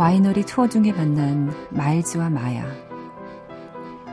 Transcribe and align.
와이너리 0.00 0.44
투어 0.46 0.66
중에 0.66 0.92
만난 0.92 1.52
마일즈와 1.68 2.30
마야. 2.30 2.66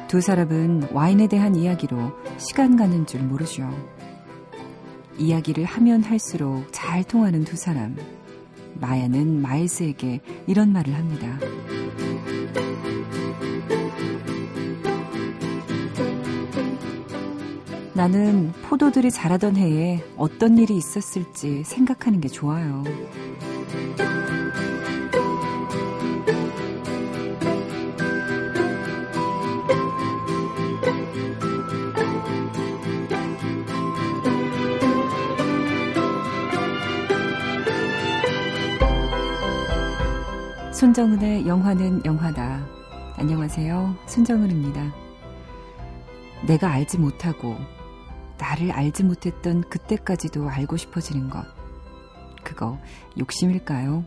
두 0.09 0.19
사람은 0.19 0.89
와인에 0.91 1.27
대한 1.27 1.55
이야기로 1.55 2.11
시간 2.37 2.75
가는 2.75 3.05
줄 3.05 3.21
모르죠. 3.21 3.69
이야기를 5.17 5.63
하면 5.63 6.03
할수록 6.03 6.65
잘 6.73 7.05
통하는 7.05 7.45
두 7.45 7.55
사람. 7.55 7.95
마야는 8.81 9.41
마일스에게 9.41 10.19
이런 10.45 10.73
말을 10.73 10.93
합니다. 10.93 11.39
나는 17.93 18.51
포도들이 18.63 19.09
자라던 19.09 19.55
해에 19.55 20.03
어떤 20.17 20.57
일이 20.57 20.75
있었을지 20.75 21.63
생각하는 21.63 22.19
게 22.19 22.27
좋아요. 22.27 22.83
손정은의 40.77 41.47
영화는 41.47 42.05
영화다. 42.05 42.63
안녕하세요. 43.15 43.95
손정은입니다. 44.05 44.93
내가 46.45 46.69
알지 46.69 46.99
못하고 46.99 47.57
나를 48.37 48.71
알지 48.71 49.03
못했던 49.03 49.61
그때까지도 49.61 50.47
알고 50.47 50.77
싶어지는 50.77 51.31
것. 51.31 51.43
그거 52.43 52.77
욕심일까요? 53.17 54.05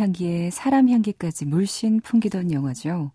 향기에 0.00 0.50
사람 0.50 0.88
향기까지 0.88 1.44
물씬 1.44 2.00
풍기던 2.00 2.52
영화죠. 2.52 3.10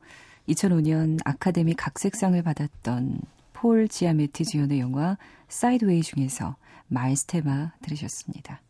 2005년 0.47 1.19
아카데미 1.25 1.73
각색상을 1.73 2.41
받았던 2.43 3.21
폴 3.53 3.87
지아마티 3.87 4.45
주연의 4.45 4.79
영화 4.79 5.17
사이드웨이 5.47 6.01
중에서 6.01 6.55
마일스 6.87 7.25
테마 7.25 7.71
들으셨습니다. 7.81 8.61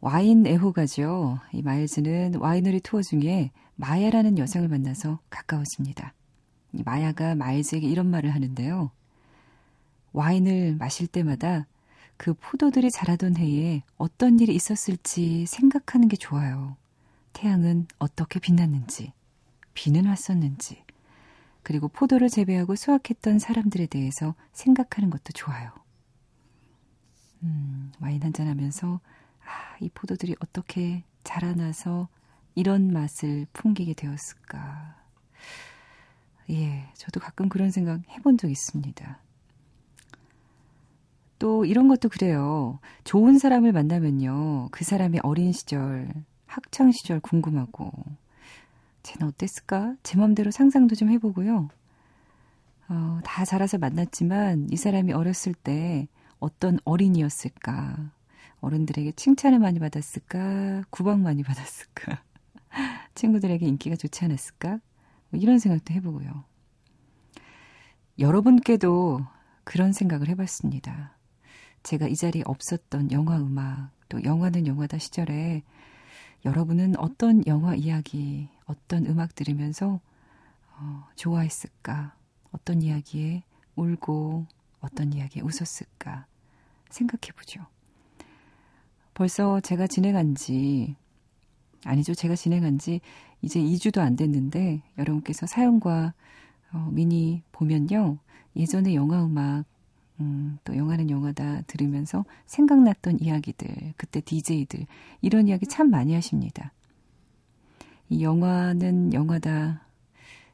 와인 0.00 0.46
애호가죠. 0.46 1.38
이 1.52 1.62
마일즈는 1.62 2.34
와이너리 2.34 2.80
투어 2.80 3.02
중에 3.02 3.50
마야라는 3.76 4.36
여성을 4.36 4.68
만나서 4.68 5.20
가까워집니다. 5.30 6.12
이 6.74 6.82
마야가 6.84 7.36
마일즈에게 7.36 7.86
이런 7.86 8.10
말을 8.10 8.34
하는데요. 8.34 8.90
와인을 10.12 10.76
마실 10.76 11.06
때마다 11.06 11.66
그 12.16 12.34
포도들이 12.34 12.90
자라던 12.90 13.36
해에 13.36 13.82
어떤 13.96 14.38
일이 14.38 14.54
있었을지 14.54 15.46
생각하는 15.46 16.08
게 16.08 16.16
좋아요. 16.16 16.76
태양은 17.32 17.88
어떻게 17.98 18.38
빛났는지, 18.38 19.12
비는 19.74 20.06
왔었는지, 20.06 20.84
그리고 21.62 21.88
포도를 21.88 22.28
재배하고 22.28 22.76
수확했던 22.76 23.38
사람들에 23.38 23.86
대해서 23.86 24.34
생각하는 24.52 25.10
것도 25.10 25.32
좋아요. 25.34 25.72
음, 27.42 27.92
와인 28.00 28.22
한잔 28.22 28.48
하면서, 28.48 29.00
아, 29.44 29.76
이 29.80 29.88
포도들이 29.88 30.36
어떻게 30.40 31.04
자라나서 31.24 32.08
이런 32.54 32.92
맛을 32.92 33.46
풍기게 33.52 33.94
되었을까. 33.94 34.96
예, 36.50 36.88
저도 36.94 37.20
가끔 37.20 37.48
그런 37.48 37.70
생각 37.70 38.00
해본 38.10 38.38
적 38.38 38.50
있습니다. 38.50 39.18
또 41.42 41.64
이런 41.64 41.88
것도 41.88 42.08
그래요. 42.08 42.78
좋은 43.02 43.36
사람을 43.36 43.72
만나면요. 43.72 44.68
그 44.70 44.84
사람의 44.84 45.22
어린 45.24 45.50
시절, 45.50 46.08
학창 46.46 46.92
시절 46.92 47.18
궁금하고, 47.18 47.90
쟤는 49.02 49.26
어땠을까? 49.26 49.96
제 50.04 50.16
맘대로 50.16 50.52
상상도 50.52 50.94
좀 50.94 51.10
해보고요. 51.10 51.68
어, 52.88 53.20
다 53.24 53.44
자라서 53.44 53.78
만났지만 53.78 54.68
이 54.70 54.76
사람이 54.76 55.12
어렸을 55.14 55.52
때 55.52 56.06
어떤 56.38 56.78
어린이였을까? 56.84 58.12
어른들에게 58.60 59.10
칭찬을 59.10 59.58
많이 59.58 59.80
받았을까? 59.80 60.84
구박 60.90 61.18
많이 61.18 61.42
받았을까? 61.42 62.22
친구들에게 63.16 63.66
인기가 63.66 63.96
좋지 63.96 64.24
않았을까? 64.26 64.78
뭐 65.30 65.40
이런 65.40 65.58
생각도 65.58 65.92
해보고요. 65.92 66.44
여러분께도 68.20 69.26
그런 69.64 69.92
생각을 69.92 70.28
해봤습니다. 70.28 71.11
제가 71.82 72.06
이 72.08 72.16
자리에 72.16 72.42
없었던 72.46 73.12
영화 73.12 73.36
음악, 73.38 73.90
또 74.08 74.22
영화는 74.22 74.66
영화다 74.66 74.98
시절에 74.98 75.62
여러분은 76.44 76.98
어떤 76.98 77.46
영화 77.46 77.74
이야기, 77.74 78.48
어떤 78.66 79.06
음악 79.06 79.34
들으면서 79.34 80.00
어, 80.76 81.08
좋아했을까? 81.16 82.14
어떤 82.52 82.82
이야기에 82.82 83.42
울고 83.76 84.46
어떤 84.80 85.12
이야기에 85.12 85.42
웃었을까? 85.42 86.26
생각해 86.90 87.32
보죠. 87.36 87.64
벌써 89.14 89.60
제가 89.60 89.86
진행한 89.86 90.34
지, 90.34 90.96
아니죠. 91.84 92.14
제가 92.14 92.34
진행한 92.36 92.78
지 92.78 93.00
이제 93.40 93.60
2주도 93.60 94.00
안 94.00 94.16
됐는데 94.16 94.82
여러분께서 94.98 95.46
사연과 95.46 96.14
어, 96.72 96.88
미니 96.92 97.42
보면요. 97.52 98.18
예전에 98.56 98.94
영화 98.94 99.24
음악 99.24 99.64
음, 100.20 100.58
또 100.64 100.76
영화는 100.76 101.10
영화다 101.10 101.62
들으면서 101.62 102.24
생각났던 102.46 103.20
이야기들, 103.20 103.94
그때 103.96 104.20
DJ들, 104.20 104.86
이런 105.20 105.48
이야기 105.48 105.66
참 105.66 105.90
많이 105.90 106.14
하십니다. 106.14 106.72
이 108.08 108.22
영화는 108.22 109.14
영화다. 109.14 109.86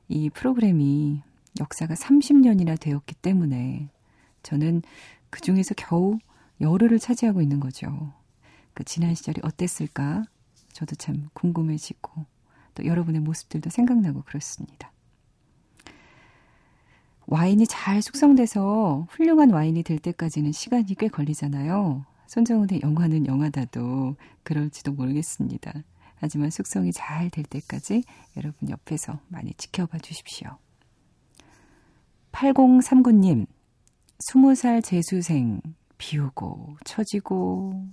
이 0.09 0.31
프로그램이 0.31 1.23
역사가 1.61 1.95
30년이나 1.95 2.79
되었기 2.81 3.17
때문에 3.17 3.89
저는 4.43 4.83
그 5.31 5.41
중에서 5.41 5.75
겨우 5.77 6.19
열흘을 6.61 6.99
차지하고 6.99 7.43
있는 7.43 7.61
거죠. 7.61 8.13
그 8.75 8.85
지난 8.85 9.15
시절이 9.15 9.41
어땠을까? 9.43 10.25
저도 10.73 10.95
참 10.95 11.29
궁금해지고 11.33 12.25
또 12.75 12.85
여러분의 12.85 13.21
모습들도 13.21 13.71
생각나고 13.71 14.23
그렇습니다. 14.23 14.93
와인이 17.31 17.67
잘 17.67 18.01
숙성돼서 18.01 19.07
훌륭한 19.11 19.51
와인이 19.51 19.83
될 19.83 19.99
때까지는 19.99 20.53
시간이 20.53 20.95
꽤 20.99 21.09
걸리잖아요. 21.09 22.07
손정훈의 22.27 22.81
영화는 22.83 23.27
영화다도 23.27 24.17
그럴지도 24.43 24.93
모르겠습니다. 24.93 25.75
하지만 26.17 26.49
숙성이 26.49 26.91
잘 26.91 27.29
될 27.29 27.45
때까지 27.45 28.03
여러분 28.39 28.71
옆에서 28.71 29.21
많이 29.29 29.53
지켜봐 29.55 29.99
주십시오. 29.99 30.57
8039님, 32.33 33.47
20살 34.31 34.83
재수생, 34.83 35.61
비우고, 35.99 36.77
처지고, 36.85 37.87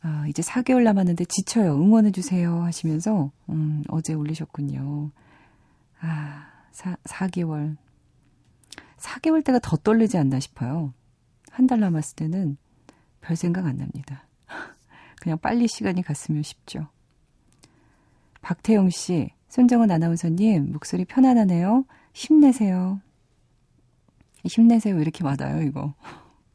아, 0.00 0.26
이제 0.28 0.40
4개월 0.42 0.82
남았는데 0.82 1.26
지쳐요. 1.26 1.74
응원해주세요. 1.74 2.62
하시면서, 2.62 3.30
음, 3.50 3.82
어제 3.88 4.14
올리셨군요. 4.14 5.10
아, 6.02 6.48
4, 6.72 6.96
4개월. 7.04 7.76
4개월 8.98 9.44
때가 9.44 9.58
더 9.60 9.76
떨리지 9.76 10.18
않나 10.18 10.38
싶어요. 10.40 10.92
한 11.50 11.66
달 11.66 11.80
남았을 11.80 12.16
때는 12.16 12.56
별 13.20 13.36
생각 13.36 13.66
안 13.66 13.76
납니다. 13.76 14.26
그냥 15.20 15.38
빨리 15.38 15.68
시간이 15.68 16.02
갔으면 16.02 16.42
싶죠. 16.42 16.88
박태영 18.40 18.90
씨, 18.90 19.30
손정은 19.48 19.90
아나운서님, 19.90 20.72
목소리 20.72 21.04
편안하네요. 21.04 21.84
힘내세요. 22.14 23.00
힘내세요. 24.44 24.98
이렇게 25.00 25.22
맞아요, 25.22 25.62
이거. 25.62 25.94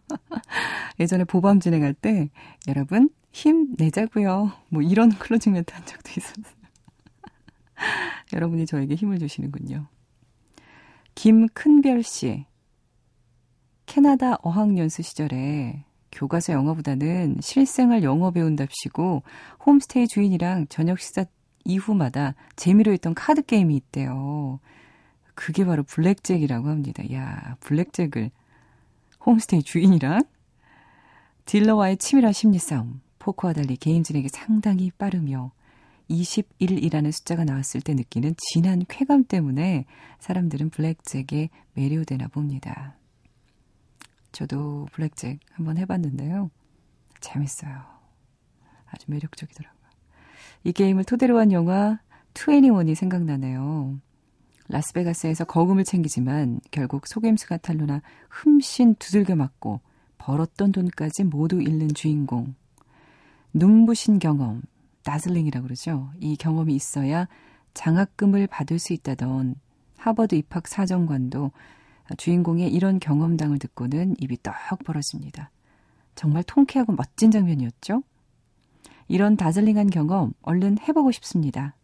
예전에 0.99 1.23
보밤 1.23 1.59
진행할 1.59 1.93
때, 1.93 2.29
여러분, 2.67 3.09
힘내자고요. 3.31 4.51
뭐 4.69 4.81
이런 4.81 5.09
클로징 5.09 5.53
멘트 5.53 5.73
한 5.73 5.85
적도 5.85 6.11
있었어요. 6.17 6.56
여러분이 8.33 8.65
저에게 8.65 8.95
힘을 8.95 9.19
주시는군요. 9.19 9.87
김큰별 11.15 12.03
씨. 12.03 12.45
캐나다 13.85 14.35
어학연수 14.41 15.01
시절에 15.01 15.85
교과서 16.11 16.53
영어보다는 16.53 17.37
실생활 17.41 18.03
영어 18.03 18.31
배운답시고 18.31 19.23
홈스테이 19.65 20.07
주인이랑 20.07 20.67
저녁 20.67 20.99
식사 20.99 21.25
이후마다 21.63 22.35
재미로 22.55 22.91
했던 22.91 23.13
카드 23.13 23.41
게임이 23.41 23.75
있대요. 23.75 24.59
그게 25.35 25.65
바로 25.65 25.83
블랙잭이라고 25.83 26.67
합니다. 26.69 27.03
야, 27.13 27.55
블랙잭을 27.59 28.31
홈스테이 29.25 29.63
주인이랑 29.63 30.23
딜러와의 31.45 31.97
치밀한 31.97 32.33
심리 32.33 32.59
싸움. 32.59 33.01
포커와 33.19 33.53
달리 33.53 33.77
진행이 33.77 34.29
상당히 34.29 34.91
빠르며 34.91 35.51
21이라는 36.09 37.11
숫자가 37.11 37.43
나왔을 37.43 37.81
때 37.81 37.93
느끼는 37.93 38.35
진한 38.37 38.83
쾌감 38.87 39.25
때문에 39.25 39.85
사람들은 40.19 40.69
블랙잭에 40.69 41.49
매료되나 41.73 42.27
봅니다. 42.27 42.95
저도 44.31 44.87
블랙잭 44.93 45.39
한번 45.51 45.77
해봤는데요. 45.77 46.51
재밌어요. 47.19 47.81
아주 48.85 49.05
매력적이더라고요. 49.07 49.77
이 50.63 50.71
게임을 50.71 51.03
토대로 51.03 51.39
한 51.39 51.51
영화 51.51 51.99
21이 52.33 52.95
생각나네요. 52.95 53.99
라스베가스에서 54.69 55.45
거금을 55.45 55.83
챙기지만 55.83 56.59
결국 56.71 57.07
속임수가 57.07 57.57
탄로나 57.57 58.01
흠씬 58.29 58.95
두들겨 58.95 59.35
맞고 59.35 59.79
벌었던 60.17 60.71
돈까지 60.71 61.23
모두 61.23 61.61
잃는 61.61 61.89
주인공. 61.93 62.55
눈부신 63.53 64.19
경험, 64.19 64.61
다슬링이라고 65.07 65.63
그러죠. 65.63 66.11
이 66.19 66.35
경험이 66.35 66.75
있어야 66.75 67.29
장학금을 67.73 68.47
받을 68.47 68.77
수 68.77 68.91
있다던 68.91 69.55
하버드 69.97 70.35
입학 70.35 70.67
사정관도 70.67 71.51
주인공의 72.17 72.73
이런 72.73 72.99
경험담을 72.99 73.57
듣고는 73.57 74.15
입이 74.19 74.37
떡 74.43 74.53
벌어집니다. 74.83 75.49
정말 76.15 76.43
통쾌하고 76.43 76.91
멋진 76.91 77.31
장면이었죠? 77.31 78.03
이런 79.07 79.37
다슬링한 79.37 79.91
경험 79.91 80.33
얼른 80.41 80.79
해보고 80.79 81.11
싶습니다. 81.11 81.75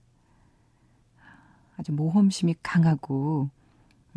아주 1.77 1.93
모험심이 1.93 2.55
강하고 2.61 3.49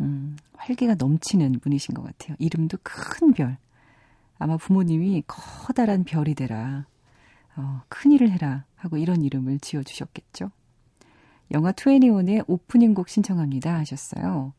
음, 0.01 0.35
활기가 0.53 0.95
넘치는 0.95 1.59
분이신 1.59 1.95
것 1.95 2.03
같아요. 2.03 2.35
이름도 2.39 2.77
큰 2.83 3.31
별. 3.31 3.57
아마 4.37 4.57
부모님이 4.57 5.23
커다란 5.25 6.03
별이 6.03 6.35
되라. 6.35 6.85
어, 7.55 7.81
큰 7.87 8.11
일을 8.11 8.29
해라 8.29 8.65
하고 8.77 8.97
이런 8.97 9.21
이름을 9.21 9.59
지어주셨겠죠. 9.59 10.49
영화 11.51 11.71
21의 11.71 12.43
오프닝 12.47 12.93
곡 12.93 13.09
신청합니다 13.09 13.75
하셨어요. 13.75 14.53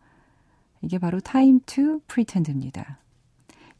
이게 0.82 0.98
바로 0.98 1.20
Time 1.20 1.60
to 1.66 2.00
Pretend입니다. 2.06 2.98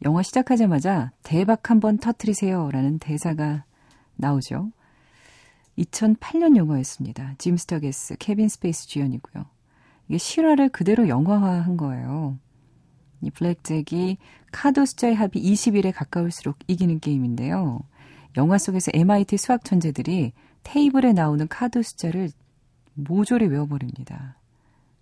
영화 0.03 0.23
시작하자마자 0.23 1.11
대박 1.23 1.69
한번 1.69 1.97
터트리세요 1.97 2.71
라는 2.71 2.99
대사가 2.99 3.65
나오죠. 4.15 4.71
2008년 5.77 6.57
영화였습니다. 6.57 7.35
짐 7.37 7.57
스터게스, 7.57 8.15
케빈 8.19 8.49
스페이시 8.49 8.87
주연이고요. 8.87 9.45
이게 10.07 10.17
실화를 10.17 10.69
그대로 10.69 11.07
영화화한 11.07 11.77
거예요. 11.77 12.37
이 13.21 13.29
블랙잭이 13.31 14.17
카드 14.51 14.85
숫자의 14.85 15.15
합이 15.15 15.41
21에 15.41 15.93
가까울수록 15.93 16.57
이기는 16.67 16.99
게임인데요. 16.99 17.81
영화 18.39 18.57
속에서 18.57 18.89
MIT 18.93 19.35
수학 19.35 19.65
천재들이 19.65 20.31
테이블에 20.63 21.11
나오는 21.11 21.45
카드 21.49 21.83
숫자를 21.83 22.29
모조리 22.93 23.47
외워버립니다. 23.47 24.37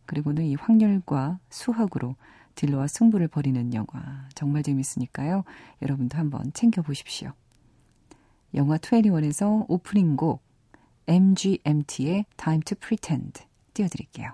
그리고는 0.07 0.43
이 0.45 0.55
확률과 0.55 1.37
수학으로 1.51 2.15
딜러와 2.55 2.87
승부를 2.87 3.27
벌이는 3.27 3.75
영화. 3.75 4.27
정말 4.33 4.63
재밌으니까요. 4.63 5.43
여러분도 5.83 6.17
한번 6.17 6.51
챙겨보십시오. 6.51 7.31
영화 8.55 8.77
21에서 8.77 9.65
오프닝 9.67 10.15
곡 10.15 10.41
MGMT의 11.05 12.25
Time 12.37 12.61
to 12.61 12.75
Pretend 12.79 13.43
띄워드릴게요. 13.75 14.31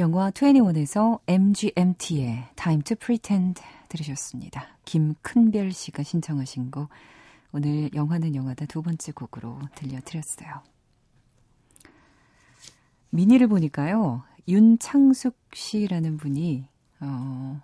영화 0.00 0.30
21에서 0.30 1.20
MGMT의 1.26 2.48
Time 2.56 2.82
to 2.84 2.96
Pretend 2.96 3.62
들으셨습니다. 3.90 4.78
김큰별 4.86 5.72
씨가 5.72 6.04
신청하신 6.04 6.70
곡 6.70 6.88
오늘 7.52 7.92
영화는 7.92 8.34
영화다 8.34 8.64
두 8.64 8.80
번째 8.80 9.12
곡으로 9.12 9.60
들려드렸어요. 9.74 10.62
미니를 13.10 13.46
보니까요. 13.48 14.22
윤창숙 14.48 15.36
씨라는 15.52 16.16
분이 16.16 16.66
어, 17.00 17.60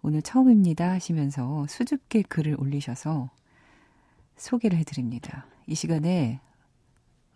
오늘 0.00 0.22
처음입니다 0.22 0.92
하시면서 0.92 1.66
수줍게 1.68 2.22
글을 2.22 2.54
올리셔서 2.60 3.30
소개를 4.36 4.78
해드립니다. 4.78 5.46
이 5.66 5.74
시간에 5.74 6.40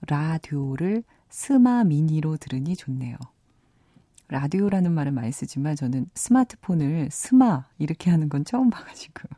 라디오를 0.06 1.02
스마 1.28 1.82
미니로 1.82 2.36
들으니 2.36 2.76
좋네요. 2.76 3.16
라디오라는 4.28 4.92
말을 4.92 5.12
많이 5.12 5.30
쓰지만 5.30 5.76
저는 5.76 6.09
스마트폰을 6.14 7.09
스마 7.11 7.64
이렇게 7.78 8.11
하는 8.11 8.28
건 8.28 8.45
처음 8.45 8.71
봐가지고. 8.71 9.28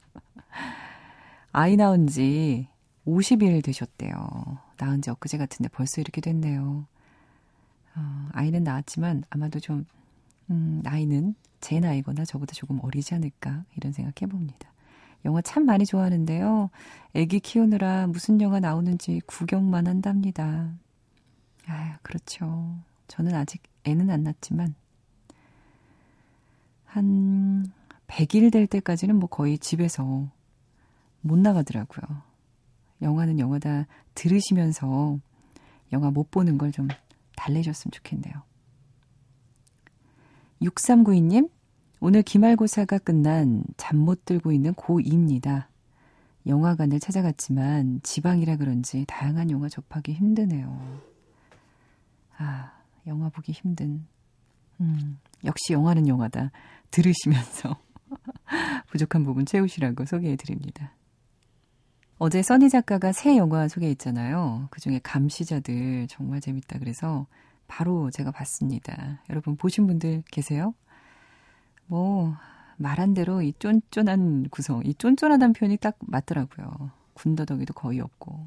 아이 1.52 1.76
낳은 1.76 2.06
지 2.06 2.68
50일 3.06 3.62
되셨대요. 3.64 4.58
낳은 4.78 5.02
지 5.02 5.10
엊그제 5.10 5.38
같은데 5.38 5.68
벌써 5.68 6.00
이렇게 6.00 6.20
됐네요. 6.20 6.86
어, 7.96 8.28
아이는 8.32 8.64
낳았지만 8.64 9.24
아마도 9.30 9.60
좀, 9.60 9.84
음, 10.50 10.80
나이는 10.82 11.34
제 11.60 11.80
나이거나 11.80 12.24
저보다 12.24 12.54
조금 12.54 12.78
어리지 12.82 13.14
않을까 13.14 13.64
이런 13.76 13.92
생각 13.92 14.22
해봅니다. 14.22 14.72
영화 15.24 15.42
참 15.42 15.66
많이 15.66 15.84
좋아하는데요. 15.84 16.70
애기 17.14 17.40
키우느라 17.40 18.06
무슨 18.06 18.40
영화 18.40 18.60
나오는지 18.60 19.20
구경만 19.26 19.86
한답니다. 19.86 20.70
아, 21.66 21.98
그렇죠. 22.02 22.78
저는 23.08 23.34
아직 23.34 23.62
애는 23.84 24.10
안 24.10 24.22
낳지만 24.22 24.74
한 26.84 27.66
100일 28.06 28.52
될 28.52 28.66
때까지는 28.66 29.16
뭐 29.16 29.28
거의 29.28 29.58
집에서 29.58 30.28
못 31.20 31.38
나가더라고요. 31.38 32.22
영화는 33.02 33.38
영화다 33.38 33.86
들으시면서 34.14 35.18
영화 35.92 36.10
못 36.10 36.30
보는 36.30 36.58
걸 36.58 36.70
좀 36.72 36.88
달래줬으면 37.36 37.92
좋겠네요. 37.92 38.34
6392님, 40.62 41.50
오늘 42.00 42.22
기말고사가 42.22 42.98
끝난 42.98 43.62
잠 43.76 43.98
못 43.98 44.24
들고 44.24 44.52
있는 44.52 44.74
고2입니다. 44.74 45.66
영화관을 46.46 46.98
찾아갔지만 46.98 48.00
지방이라 48.02 48.56
그런지 48.56 49.04
다양한 49.06 49.50
영화 49.50 49.68
접하기 49.68 50.12
힘드네요. 50.14 51.00
아, 52.38 52.72
영화 53.08 53.28
보기 53.28 53.52
힘든. 53.52 54.06
음, 54.80 55.18
역시 55.44 55.72
영화는 55.72 56.06
영화다. 56.06 56.50
들으시면서 56.90 57.76
부족한 58.88 59.24
부분 59.24 59.44
채우시라고 59.44 60.04
소개해 60.04 60.36
드립니다. 60.36 60.92
어제 62.18 62.42
써니 62.42 62.68
작가가 62.68 63.12
새 63.12 63.36
영화 63.36 63.68
소개했잖아요. 63.68 64.68
그 64.70 64.80
중에 64.80 65.00
감시자들 65.02 66.08
정말 66.08 66.40
재밌다 66.40 66.78
그래서 66.78 67.26
바로 67.68 68.10
제가 68.10 68.32
봤습니다. 68.32 69.22
여러분 69.30 69.56
보신 69.56 69.86
분들 69.86 70.24
계세요? 70.32 70.74
뭐, 71.86 72.34
말한 72.76 73.14
대로 73.14 73.42
이 73.42 73.52
쫀쫀한 73.58 74.48
구성, 74.50 74.82
이 74.84 74.94
쫀쫀하다는 74.94 75.52
표현이 75.52 75.76
딱 75.76 75.96
맞더라고요. 76.00 76.90
군더더기도 77.14 77.74
거의 77.74 78.00
없고. 78.00 78.46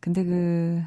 근데 0.00 0.24
그, 0.24 0.82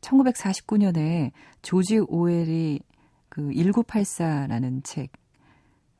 1949년에 0.00 1.32
조지 1.62 1.98
오웰이 1.98 2.80
그 3.28 3.42
1984라는 3.48 4.82
책. 4.84 5.12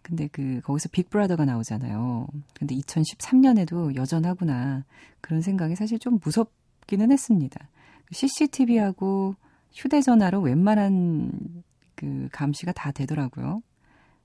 근데 0.02 0.26
그 0.28 0.61
거기서 0.62 0.88
빅브라더가 0.90 1.45
나오잖아요. 1.45 2.26
근데 2.55 2.75
2013년에도 2.76 3.95
여전하구나. 3.95 4.85
그런 5.21 5.43
생각이 5.43 5.76
사실 5.76 5.99
좀 5.99 6.19
무섭기는 6.25 7.12
했습니다. 7.12 7.69
CCTV하고 8.11 9.35
휴대전화로 9.73 10.40
웬만한 10.40 11.62
그 11.95 12.28
감시가 12.33 12.73
다 12.73 12.90
되더라고요. 12.90 13.62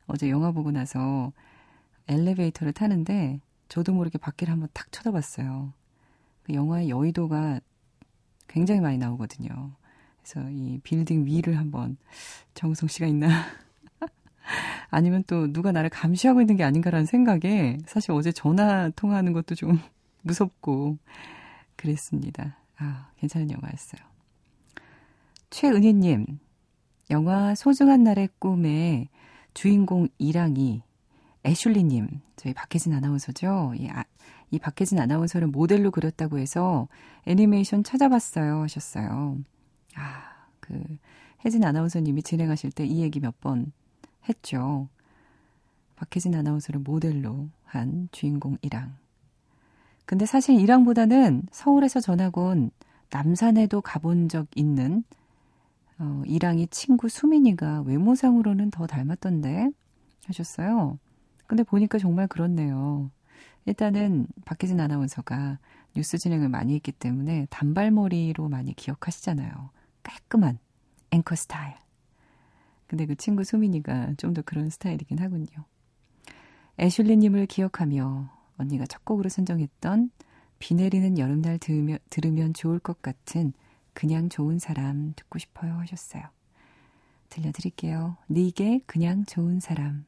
어제 0.07 0.29
영화 0.29 0.51
보고 0.51 0.71
나서 0.71 1.33
엘리베이터를 2.07 2.71
타는데 2.71 3.39
저도 3.67 3.93
모르게 3.93 4.17
밖을 4.17 4.49
한번 4.49 4.69
탁 4.73 4.91
쳐다봤어요. 4.91 5.73
그 6.43 6.53
영화의 6.53 6.89
여의도가 6.89 7.59
굉장히 8.53 8.81
많이 8.81 8.99
나오거든요. 8.99 9.71
그래서 10.21 10.49
이 10.51 10.79
빌딩 10.83 11.25
위를 11.25 11.57
한번 11.57 11.97
정성 12.53 12.87
씨가 12.87 13.07
있나 13.07 13.27
아니면 14.89 15.23
또 15.25 15.51
누가 15.51 15.71
나를 15.71 15.89
감시하고 15.89 16.39
있는 16.39 16.55
게 16.55 16.63
아닌가라는 16.63 17.07
생각에 17.07 17.79
사실 17.87 18.11
어제 18.11 18.31
전화 18.31 18.89
통화하는 18.91 19.33
것도 19.33 19.55
좀 19.55 19.79
무섭고 20.21 20.99
그랬습니다. 21.75 22.57
아, 22.77 23.09
괜찮은 23.17 23.49
영화였어요. 23.49 24.01
최은희님, 25.49 26.39
영화 27.09 27.55
소중한 27.55 28.03
날의 28.03 28.29
꿈에 28.39 29.09
주인공 29.53 30.07
이랑이 30.17 30.83
애슐리님, 31.43 32.07
저희 32.35 32.53
박혜진 32.53 32.93
아나운서죠. 32.93 33.73
이, 33.77 33.89
아, 33.89 34.05
이 34.53 34.59
박혜진 34.59 34.99
아나운서를 34.99 35.47
모델로 35.47 35.91
그렸다고 35.91 36.37
해서 36.37 36.87
애니메이션 37.25 37.83
찾아봤어요 37.83 38.61
하셨어요. 38.61 39.39
아, 39.95 40.23
그 40.59 40.81
혜진 41.43 41.63
아나운서님이 41.65 42.23
진행하실 42.23 42.71
때 42.71 42.85
이 42.85 43.01
얘기 43.01 43.19
몇 43.19 43.33
번 43.41 43.71
했죠. 44.29 44.87
박혜진 45.95 46.35
아나운서를 46.35 46.81
모델로 46.81 47.49
한 47.65 48.09
주인공 48.11 48.57
이랑. 48.61 48.95
근데 50.05 50.25
사실 50.25 50.59
이랑보다는 50.59 51.43
서울에서 51.51 51.99
전학 52.01 52.37
온 52.37 52.71
남산에도 53.11 53.81
가본 53.81 54.29
적 54.29 54.47
있는 54.55 55.03
어, 55.99 56.21
이랑이 56.25 56.67
친구 56.67 57.09
수민이가 57.09 57.81
외모상으로는 57.81 58.71
더 58.71 58.87
닮았던데 58.87 59.69
하셨어요. 60.27 60.99
근데 61.47 61.63
보니까 61.63 61.97
정말 61.99 62.27
그렇네요. 62.27 63.09
일단은 63.65 64.27
박혜진 64.45 64.79
아나운서가 64.79 65.59
뉴스 65.95 66.17
진행을 66.17 66.49
많이 66.49 66.75
했기 66.75 66.91
때문에 66.91 67.47
단발머리로 67.49 68.49
많이 68.49 68.73
기억하시잖아요. 68.75 69.69
깔끔한 70.03 70.59
앵커 71.11 71.35
스타일. 71.35 71.75
근데 72.87 73.05
그 73.05 73.15
친구 73.15 73.43
수민이가 73.43 74.13
좀 74.17 74.33
더 74.33 74.41
그런 74.41 74.69
스타일이긴 74.69 75.19
하군요. 75.19 75.47
애슐리님을 76.79 77.45
기억하며 77.45 78.29
언니가 78.57 78.85
첫 78.85 79.05
곡으로 79.05 79.29
선정했던 79.29 80.11
비 80.59 80.75
내리는 80.75 81.17
여름날 81.17 81.57
들으면, 81.59 81.99
들으면 82.09 82.53
좋을 82.53 82.79
것 82.79 83.01
같은 83.01 83.53
그냥 83.93 84.29
좋은 84.29 84.59
사람 84.59 85.13
듣고 85.15 85.39
싶어요 85.39 85.73
하셨어요. 85.79 86.23
들려드릴게요. 87.29 88.17
니게 88.29 88.81
그냥 88.85 89.25
좋은 89.25 89.59
사람. 89.59 90.05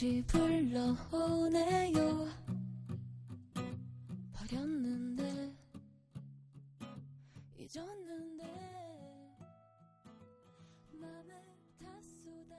다시 0.00 0.24
불러오네요 0.28 2.00
버렸는데 4.32 5.52
잊었는데 7.58 8.44
맘에 10.98 11.34
다 11.78 11.86
쏟아 12.00 12.56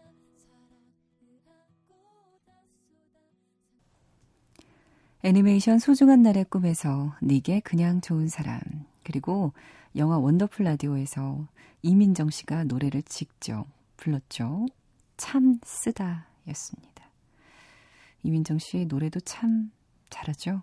애니메이션 5.24 5.80
소중한 5.80 6.22
날의 6.22 6.46
꿈에서 6.46 7.16
니게 7.24 7.62
그냥 7.62 8.02
좋은 8.02 8.28
사람 8.28 8.62
그리고 9.04 9.54
영화 9.96 10.20
원더풀 10.20 10.64
라디오에서 10.66 11.48
이민정 11.82 12.30
씨가 12.30 12.66
노래를 12.66 13.02
직접 13.02 13.66
불렀죠. 13.98 14.68
참 15.18 15.60
쓰다 15.64 16.28
였습니다. 16.50 16.91
이민정 18.24 18.60
씨 18.60 18.86
노래도 18.86 19.20
참 19.20 19.72
잘하죠? 20.10 20.62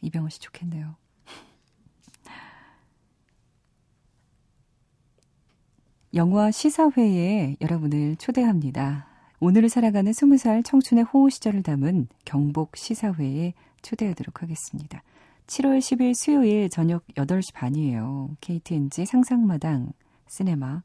이병헌 0.00 0.30
씨 0.30 0.40
좋겠네요. 0.40 0.96
영화 6.14 6.50
시사회에 6.50 7.56
여러분을 7.60 8.16
초대합니다. 8.16 9.06
오늘을 9.40 9.68
살아가는 9.68 10.10
20살 10.10 10.64
청춘의 10.64 11.04
호우 11.04 11.30
시절을 11.30 11.62
담은 11.62 12.08
경복 12.24 12.76
시사회에 12.76 13.54
초대하도록 13.82 14.42
하겠습니다. 14.42 15.02
7월 15.46 15.78
10일 15.78 16.14
수요일 16.14 16.68
저녁 16.68 17.06
8시 17.08 17.54
반이에요. 17.54 18.36
KTNG 18.40 19.06
상상마당 19.06 19.92
시네마 20.28 20.82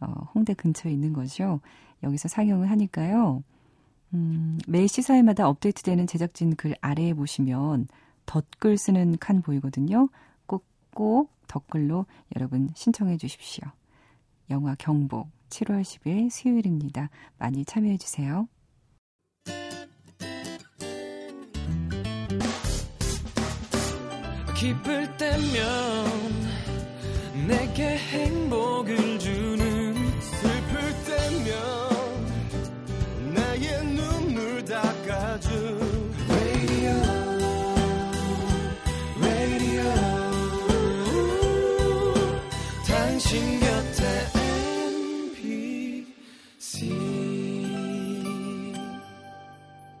어, 0.00 0.06
홍대 0.34 0.54
근처에 0.54 0.92
있는 0.92 1.12
거죠. 1.12 1.60
여기서 2.02 2.28
상영을 2.28 2.70
하니까요. 2.70 3.42
음, 4.14 4.58
매 4.68 4.86
시사회마다 4.86 5.48
업데이트되는 5.48 6.06
제작진 6.06 6.54
글 6.54 6.74
아래에 6.80 7.14
보시면 7.14 7.88
덧글 8.26 8.78
쓰는 8.78 9.18
칸 9.18 9.42
보이거든요. 9.42 10.08
꼭꼭 10.46 11.30
덧글로 11.48 12.06
여러분 12.36 12.70
신청해 12.74 13.16
주십시오. 13.18 13.66
영화 14.50 14.74
경복 14.76 15.28
7월 15.50 15.82
10일 15.82 16.30
수요일입니다. 16.30 17.10
많이 17.38 17.64
참여해 17.64 17.98
주세요. 17.98 18.48
기쁠 24.56 25.16
때면 25.18 26.06
내게 27.46 27.98
행복을 27.98 29.03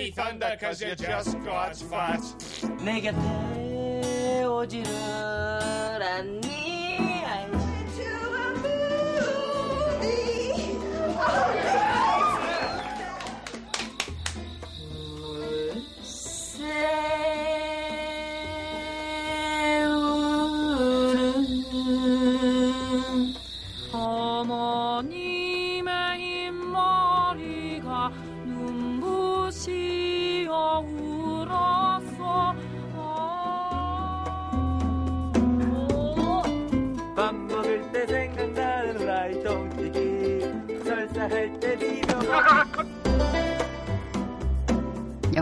me 0.00 0.10
thunder 0.10 0.56
cause 0.58 0.80
you're 0.80 0.94
just 0.94 1.36
God's 1.44 1.82
fat. 1.82 2.22
내 2.82 3.00
곁에 3.00 4.44
오지를 4.44 4.90
않니? 6.02 6.76
어머님의 10.00 10.52
흰머 10.54 11.89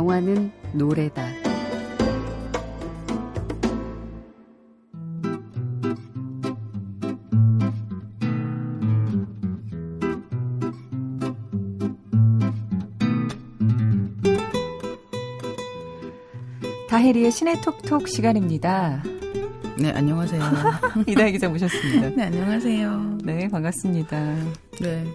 영화는 0.09 0.51
노래다. 0.73 1.23
다혜리의 16.89 17.29
신의 17.31 17.61
톡톡 17.61 18.07
시간입니다. 18.07 19.03
네, 19.77 19.91
안녕하세요. 19.91 20.41
이다혜 21.05 21.31
기자 21.31 21.47
모셨습니다. 21.47 22.09
네, 22.09 22.23
안녕하세요. 22.23 23.19
네, 23.23 23.47
반갑습니다. 23.47 24.35
네. 24.81 25.05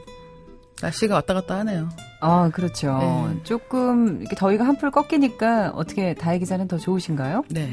날씨가 0.80 1.16
왔다 1.16 1.34
갔다 1.34 1.58
하네요. 1.58 1.88
아, 2.24 2.48
그렇죠. 2.50 2.98
네. 2.98 3.42
조금 3.44 4.20
이렇게 4.20 4.34
더위가 4.34 4.64
한풀 4.66 4.90
꺾이니까 4.90 5.72
어떻게 5.74 6.14
다혜 6.14 6.38
기자는 6.38 6.68
더 6.68 6.78
좋으신가요? 6.78 7.44
네. 7.50 7.70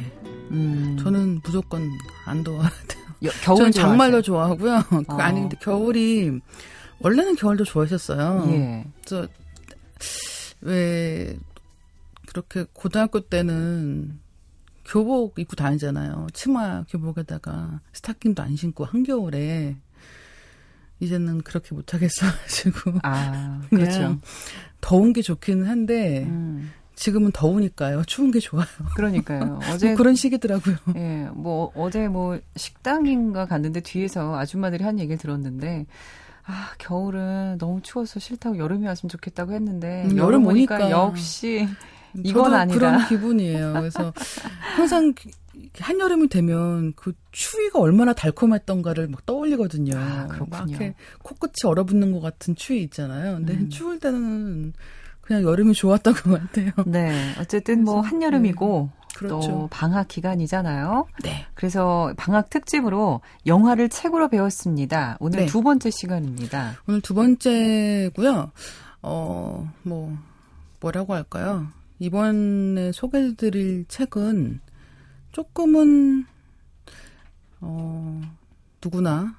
음, 0.51 0.97
저는 1.01 1.39
무조건 1.43 1.89
안 2.25 2.43
더워야 2.43 2.69
돼요. 2.87 3.03
여, 3.23 3.29
겨울 3.43 3.57
저는? 3.57 3.71
장말로 3.71 4.21
좋아하고요. 4.21 4.83
그 4.89 4.97
어. 5.07 5.15
아니, 5.15 5.39
근데 5.39 5.55
겨울이, 5.61 6.41
원래는 6.99 7.35
겨울도 7.35 7.63
좋아했었어요. 7.63 8.45
예. 8.51 8.85
저, 9.05 9.25
왜, 10.59 11.37
그렇게 12.27 12.65
고등학교 12.73 13.21
때는 13.21 14.19
교복 14.85 15.39
입고 15.39 15.55
다니잖아요. 15.55 16.27
치마 16.33 16.83
교복에다가 16.89 17.79
스타킹도 17.93 18.43
안 18.43 18.55
신고 18.57 18.83
한겨울에. 18.83 19.77
이제는 21.01 21.41
그렇게 21.41 21.75
못하겠어가지고. 21.75 22.99
아, 23.03 23.59
그냥 23.69 23.85
그렇죠. 23.85 24.17
더운 24.79 25.11
게 25.13 25.21
좋기는 25.21 25.67
한데, 25.67 26.23
음, 26.27 26.71
지금은 26.95 27.31
더우니까요. 27.31 28.03
추운 28.05 28.31
게 28.31 28.39
좋아요. 28.39 28.67
그러니까요. 28.95 29.59
어제 29.73 29.87
뭐 29.89 29.97
그런 29.97 30.15
시기더라고요. 30.15 30.75
예, 30.95 31.27
뭐 31.33 31.71
어제 31.75 32.07
뭐 32.07 32.39
식당인가 32.55 33.45
갔는데 33.47 33.81
뒤에서 33.81 34.37
아줌마들이 34.37 34.83
한 34.83 34.99
얘기를 34.99 35.17
들었는데 35.17 35.87
아 36.45 36.71
겨울은 36.77 37.57
너무 37.57 37.81
추워서 37.81 38.19
싫다고 38.19 38.57
여름이 38.57 38.85
왔으면 38.85 39.09
좋겠다고 39.09 39.53
했는데 39.53 40.05
음, 40.05 40.17
여름 40.17 40.45
오니까 40.45 40.75
오니까. 40.75 40.91
역시 40.91 41.67
이건 42.23 42.53
아니다. 42.53 42.77
그런 42.77 43.07
기분이에요. 43.07 43.73
그래서 43.73 44.13
항상 44.75 45.13
한여름이 45.77 46.29
되면 46.29 46.93
그 46.95 47.13
추위가 47.31 47.79
얼마나 47.79 48.13
달콤했던가를 48.13 49.07
막 49.07 49.25
떠올리거든요. 49.25 49.97
아. 49.97 50.27
막 50.49 50.69
이렇게 50.69 50.95
코끝이 51.23 51.65
얼어붙는 51.65 52.11
것 52.11 52.19
같은 52.19 52.55
추위 52.55 52.83
있잖아요. 52.83 53.35
근데 53.37 53.53
음. 53.53 53.69
추울 53.69 53.99
때는 53.99 54.73
그냥 55.21 55.43
여름이 55.43 55.73
좋았던 55.73 56.13
것 56.13 56.41
같아요. 56.41 56.71
네, 56.87 57.33
어쨌든 57.39 57.83
뭐 57.83 58.01
한여름이고 58.01 58.89
또 59.13 59.17
그렇죠. 59.17 59.67
방학 59.71 60.07
기간이잖아요. 60.07 61.07
네. 61.23 61.45
그래서 61.53 62.13
방학 62.17 62.49
특집으로 62.49 63.21
영화를 63.45 63.89
책으로 63.89 64.29
배웠습니다. 64.29 65.17
오늘 65.19 65.41
네. 65.41 65.45
두 65.45 65.61
번째 65.61 65.89
시간입니다. 65.89 66.77
오늘 66.87 67.01
두 67.01 67.13
번째고요. 67.13 68.51
어, 69.03 69.71
뭐 69.83 70.17
뭐라고 70.79 71.13
할까요? 71.13 71.67
이번에 71.99 72.91
소개해 72.91 73.35
드릴 73.35 73.85
책은 73.87 74.59
조금은 75.31 76.25
어 77.61 78.21
누구나 78.83 79.35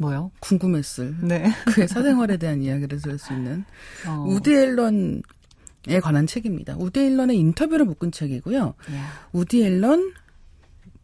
뭐요? 0.00 0.30
궁금했을 0.40 1.16
네. 1.22 1.52
그의 1.74 1.88
사생활에 1.88 2.36
대한 2.36 2.62
이야기를 2.62 3.00
들을 3.00 3.18
수 3.18 3.32
있는 3.32 3.64
어, 4.06 4.24
우디 4.26 4.52
앨런에 4.52 6.00
관한 6.02 6.26
책입니다. 6.26 6.76
우디 6.76 7.00
앨런의 7.00 7.38
인터뷰를 7.38 7.84
묶은 7.86 8.10
책이고요. 8.10 8.74
야, 8.92 9.28
우디 9.32 9.62
앨런 9.62 10.12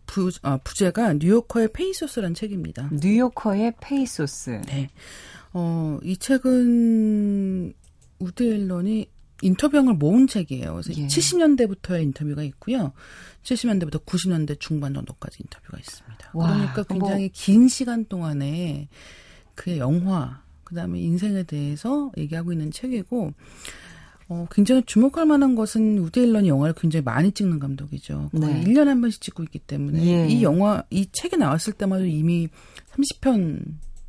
부, 0.07 0.31
아, 0.43 0.57
부제가 0.57 1.15
뉴요커의 1.15 1.69
페이소스라는 1.73 2.35
책입니다. 2.35 2.89
뉴요커의 2.93 3.75
페이소스. 3.81 4.63
네. 4.67 4.89
어, 5.53 5.99
이 6.03 6.17
책은 6.17 7.73
우디 8.19 8.51
앨런이 8.51 9.07
인터뷰를 9.43 9.95
모은 9.95 10.27
책이에요. 10.27 10.73
그래서 10.75 10.93
예. 11.01 11.07
70년대부터의 11.07 12.03
인터뷰가 12.03 12.43
있고요. 12.45 12.93
70년대부터 13.45 14.05
90년대 14.05 14.59
중반 14.61 14.95
정도까지 14.95 15.39
인터뷰가 15.43 15.79
있습니다. 15.79 16.31
와, 16.35 16.53
그러니까 16.53 16.85
뭐- 16.95 17.09
굉장히 17.09 17.29
긴 17.31 17.69
시간 17.69 18.05
동안에 18.05 18.89
그의 19.55 19.79
영화, 19.79 20.43
그 20.65 20.75
다음에 20.75 21.01
인생에 21.01 21.45
대해서 21.45 22.11
얘기하고 22.17 22.53
있는 22.53 22.71
책이고, 22.71 23.33
어, 24.31 24.47
굉장히 24.51 24.83
주목할 24.85 25.25
만한 25.25 25.55
것은 25.55 25.99
우디 25.99 26.21
앨런이 26.21 26.49
영화를 26.49 26.75
굉장히 26.75 27.03
많이 27.03 27.33
찍는 27.33 27.59
감독이죠. 27.59 28.29
거의 28.39 28.55
네. 28.55 28.65
1년에 28.65 28.87
한 28.87 29.01
번씩 29.01 29.21
찍고 29.23 29.43
있기 29.45 29.61
때문에 29.61 30.05
예. 30.05 30.29
이 30.29 30.43
영화, 30.43 30.83
이 30.91 31.09
책이 31.11 31.39
나왔을 31.39 31.73
때마다 31.73 32.05
이미 32.05 32.49
30편 32.91 33.63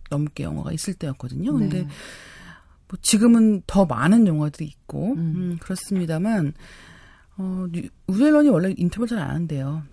넘게 0.09 0.43
영화가 0.43 0.73
있을 0.73 0.95
때였거든요. 0.95 1.53
근데 1.53 1.83
네. 1.83 1.87
뭐 2.89 2.99
지금은 3.01 3.61
더 3.67 3.85
많은 3.85 4.27
영화들이 4.27 4.65
있고 4.65 5.13
음. 5.13 5.33
음, 5.35 5.57
그렇습니다만 5.61 6.53
어, 7.37 7.65
앨런이 8.09 8.49
원래 8.49 8.73
인터뷰를 8.75 9.07
잘안 9.07 9.29
한대요. 9.29 9.83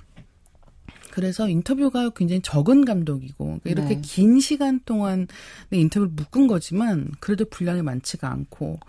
그래서 1.12 1.48
인터뷰가 1.48 2.10
굉장히 2.10 2.42
적은 2.42 2.84
감독이고 2.84 3.44
그러니까 3.44 3.70
이렇게 3.70 3.94
네. 3.96 4.00
긴 4.02 4.40
시간 4.40 4.80
동안 4.84 5.26
내 5.70 5.78
인터뷰를 5.78 6.12
묶은 6.14 6.46
거지만 6.46 7.10
그래도 7.20 7.44
분량이 7.46 7.82
많지가 7.82 8.30
않고 8.30 8.80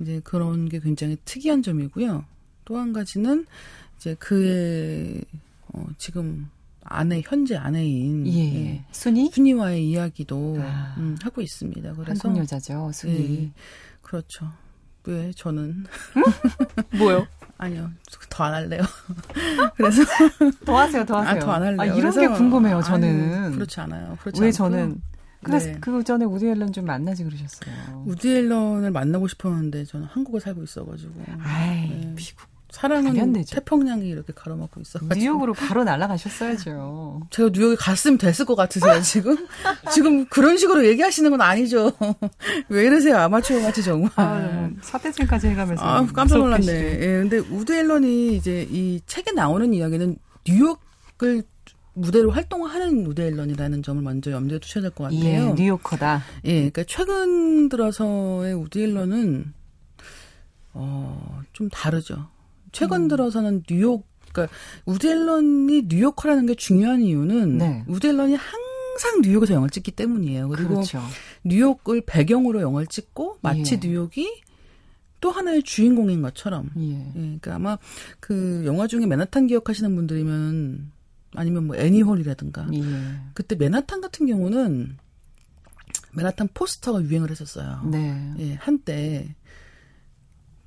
이제 0.00 0.20
그런 0.24 0.68
게 0.68 0.78
굉장히 0.78 1.16
특이한 1.24 1.62
점이고요. 1.62 2.24
또 2.64 2.78
한 2.78 2.92
가지는 2.92 3.46
이제 3.96 4.14
그의 4.18 5.22
어, 5.68 5.86
지금 5.98 6.48
아내 6.88 7.22
현재 7.24 7.56
아내인 7.56 8.26
예. 8.26 8.32
예, 8.74 8.84
순이? 8.92 9.30
순이와의 9.32 9.88
이야기도 9.88 10.56
아. 10.60 10.94
음, 10.98 11.16
하고 11.22 11.40
있습니다. 11.42 11.94
그래서 11.94 12.28
한국 12.28 12.40
여자죠, 12.42 12.90
순이. 12.92 13.44
예, 13.44 13.50
그렇죠. 14.02 14.50
왜 15.04 15.30
저는 15.36 15.84
뭐요? 16.98 17.26
아니요 17.58 17.90
더 18.28 18.44
안 18.44 18.54
할래요. 18.54 18.82
그래서 19.76 20.02
더 20.66 20.78
하세요, 20.78 21.04
더 21.04 21.18
하세요. 21.20 21.36
아 21.36 21.38
더 21.38 21.50
안 21.52 21.62
할래요. 21.62 21.80
아, 21.80 21.84
이런 21.86 22.12
그래서- 22.12 22.20
게 22.20 22.28
궁금해요, 22.28 22.82
저는. 22.82 23.52
그렇지 23.52 23.80
않아요. 23.80 24.16
그렇지 24.20 24.40
왜 24.40 24.48
않고요. 24.48 24.52
저는 24.52 25.00
근데 25.42 25.58
네. 25.58 25.78
그 25.80 26.02
전에 26.02 26.24
우디 26.24 26.46
앨런 26.48 26.72
좀 26.72 26.86
만나지 26.86 27.22
그러셨어요. 27.22 28.04
우디 28.06 28.28
앨런을 28.36 28.90
만나고 28.90 29.28
싶었는데 29.28 29.84
저는 29.84 30.06
한국에 30.06 30.40
살고 30.40 30.64
있어가지고 30.64 31.12
아이, 31.40 31.88
네. 31.88 32.14
미국 32.16 32.48
사랑은. 32.76 33.44
태평양이 33.44 34.06
이렇게 34.06 34.34
가로막고 34.34 34.82
있어가지고 34.82 35.14
뉴욕으로 35.14 35.54
바로 35.54 35.82
날아가셨어야죠. 35.82 37.22
제가 37.30 37.48
뉴욕에 37.50 37.74
갔으면 37.74 38.18
됐을 38.18 38.44
것 38.44 38.54
같으세요 38.54 39.00
지금 39.00 39.34
지금 39.94 40.26
그런 40.26 40.58
식으로 40.58 40.86
얘기하시는 40.86 41.30
건 41.30 41.40
아니죠. 41.40 41.90
왜 42.68 42.84
이러세요 42.84 43.16
아마추어 43.16 43.62
같이 43.62 43.82
정말. 43.82 44.10
아, 44.16 44.70
삿대질까지 44.82 45.48
해가면서 45.48 45.82
아, 45.82 46.06
깜짝 46.12 46.36
놀랐네. 46.36 46.66
예, 46.66 47.06
근데 47.22 47.38
우디 47.38 47.72
앨런이 47.72 48.36
이제 48.36 48.68
이 48.70 49.00
책에 49.06 49.32
나오는 49.32 49.72
이야기는 49.72 50.18
뉴욕을 50.46 51.44
무대로 51.94 52.30
활동하는 52.30 53.06
우디 53.06 53.22
앨런이라는 53.22 53.82
점을 53.82 54.02
먼저 54.02 54.32
염두에 54.32 54.58
두셔야 54.58 54.82
될것 54.82 55.14
예, 55.14 55.16
같아요. 55.16 55.54
뉴요커다. 55.54 56.22
예, 56.44 56.52
그러니까 56.52 56.84
최근 56.86 57.70
들어서의 57.70 58.52
우디 58.52 58.78
앨런은 58.78 59.54
어, 60.74 61.40
좀 61.54 61.70
다르죠. 61.70 62.35
최근 62.76 63.04
음. 63.04 63.08
들어서는 63.08 63.62
뉴욕 63.66 64.06
그러니까 64.32 64.54
우디 64.84 65.06
앨런이 65.06 65.84
뉴요커라는 65.88 66.44
게 66.44 66.54
중요한 66.54 67.00
이유는 67.00 67.56
네. 67.56 67.84
우디 67.88 68.06
앨런이 68.06 68.34
항상 68.34 69.22
뉴욕에서 69.22 69.54
영화를 69.54 69.70
찍기 69.70 69.92
때문이에요. 69.92 70.46
그리고 70.50 70.74
그렇죠. 70.74 71.00
뉴욕을 71.44 72.02
배경으로 72.02 72.60
영화를 72.60 72.86
찍고 72.86 73.38
마치 73.40 73.74
예. 73.74 73.80
뉴욕이 73.82 74.42
또 75.22 75.30
하나의 75.30 75.62
주인공인 75.62 76.20
것처럼 76.20 76.68
예. 76.76 76.90
예, 76.90 77.12
그러니까 77.12 77.54
아마 77.54 77.78
그 78.20 78.64
영화 78.66 78.86
중에 78.86 79.06
맨하탄 79.06 79.46
기억하시는 79.46 79.96
분들이면 79.96 80.92
아니면 81.34 81.66
뭐 81.68 81.76
애니홀이라든가 81.76 82.68
예. 82.74 82.82
그때 83.32 83.54
맨하탄 83.54 84.02
같은 84.02 84.26
경우는 84.26 84.98
맨하탄 86.12 86.50
포스터가 86.52 87.00
유행을 87.00 87.30
했었어요. 87.30 87.88
네. 87.90 88.34
예, 88.38 88.54
한때 88.54 89.34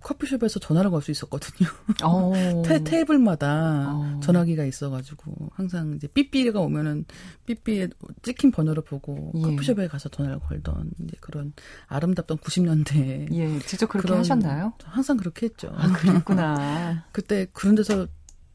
커피숍에서 0.02 0.60
전화를 0.60 0.92
걸 0.92 1.02
수 1.02 1.12
있었거든요. 1.12 1.70
어. 2.04 2.32
테, 2.66 2.84
테이블마다 2.84 3.86
어. 3.94 4.20
전화기가 4.24 4.66
있어가지고 4.66 5.50
항상 5.54 5.94
이제 5.96 6.08
삐삐가 6.08 6.60
오면은 6.60 7.06
삐삐에 7.46 7.90
찍힌 8.22 8.52
번호를 8.52 8.84
보고 8.84 9.32
예. 9.36 9.42
커피숍에 9.42 9.88
가서 9.88 10.10
전화를 10.10 10.40
걸던 10.40 10.92
이제 11.04 11.16
그런 11.20 11.54
아름답던 11.88 12.38
90년대 12.38 13.34
예, 13.34 13.60
직접 13.60 13.88
그렇게 13.88 14.08
그런- 14.08 14.20
하셨나요? 14.20 14.74
항상 14.84 15.18
그렇게 15.18 15.46
했죠. 15.48 15.72
아, 15.76 15.92
그랬구나. 15.94 17.06
그때 17.12 17.48
그런 17.54 17.76
데서 17.76 18.08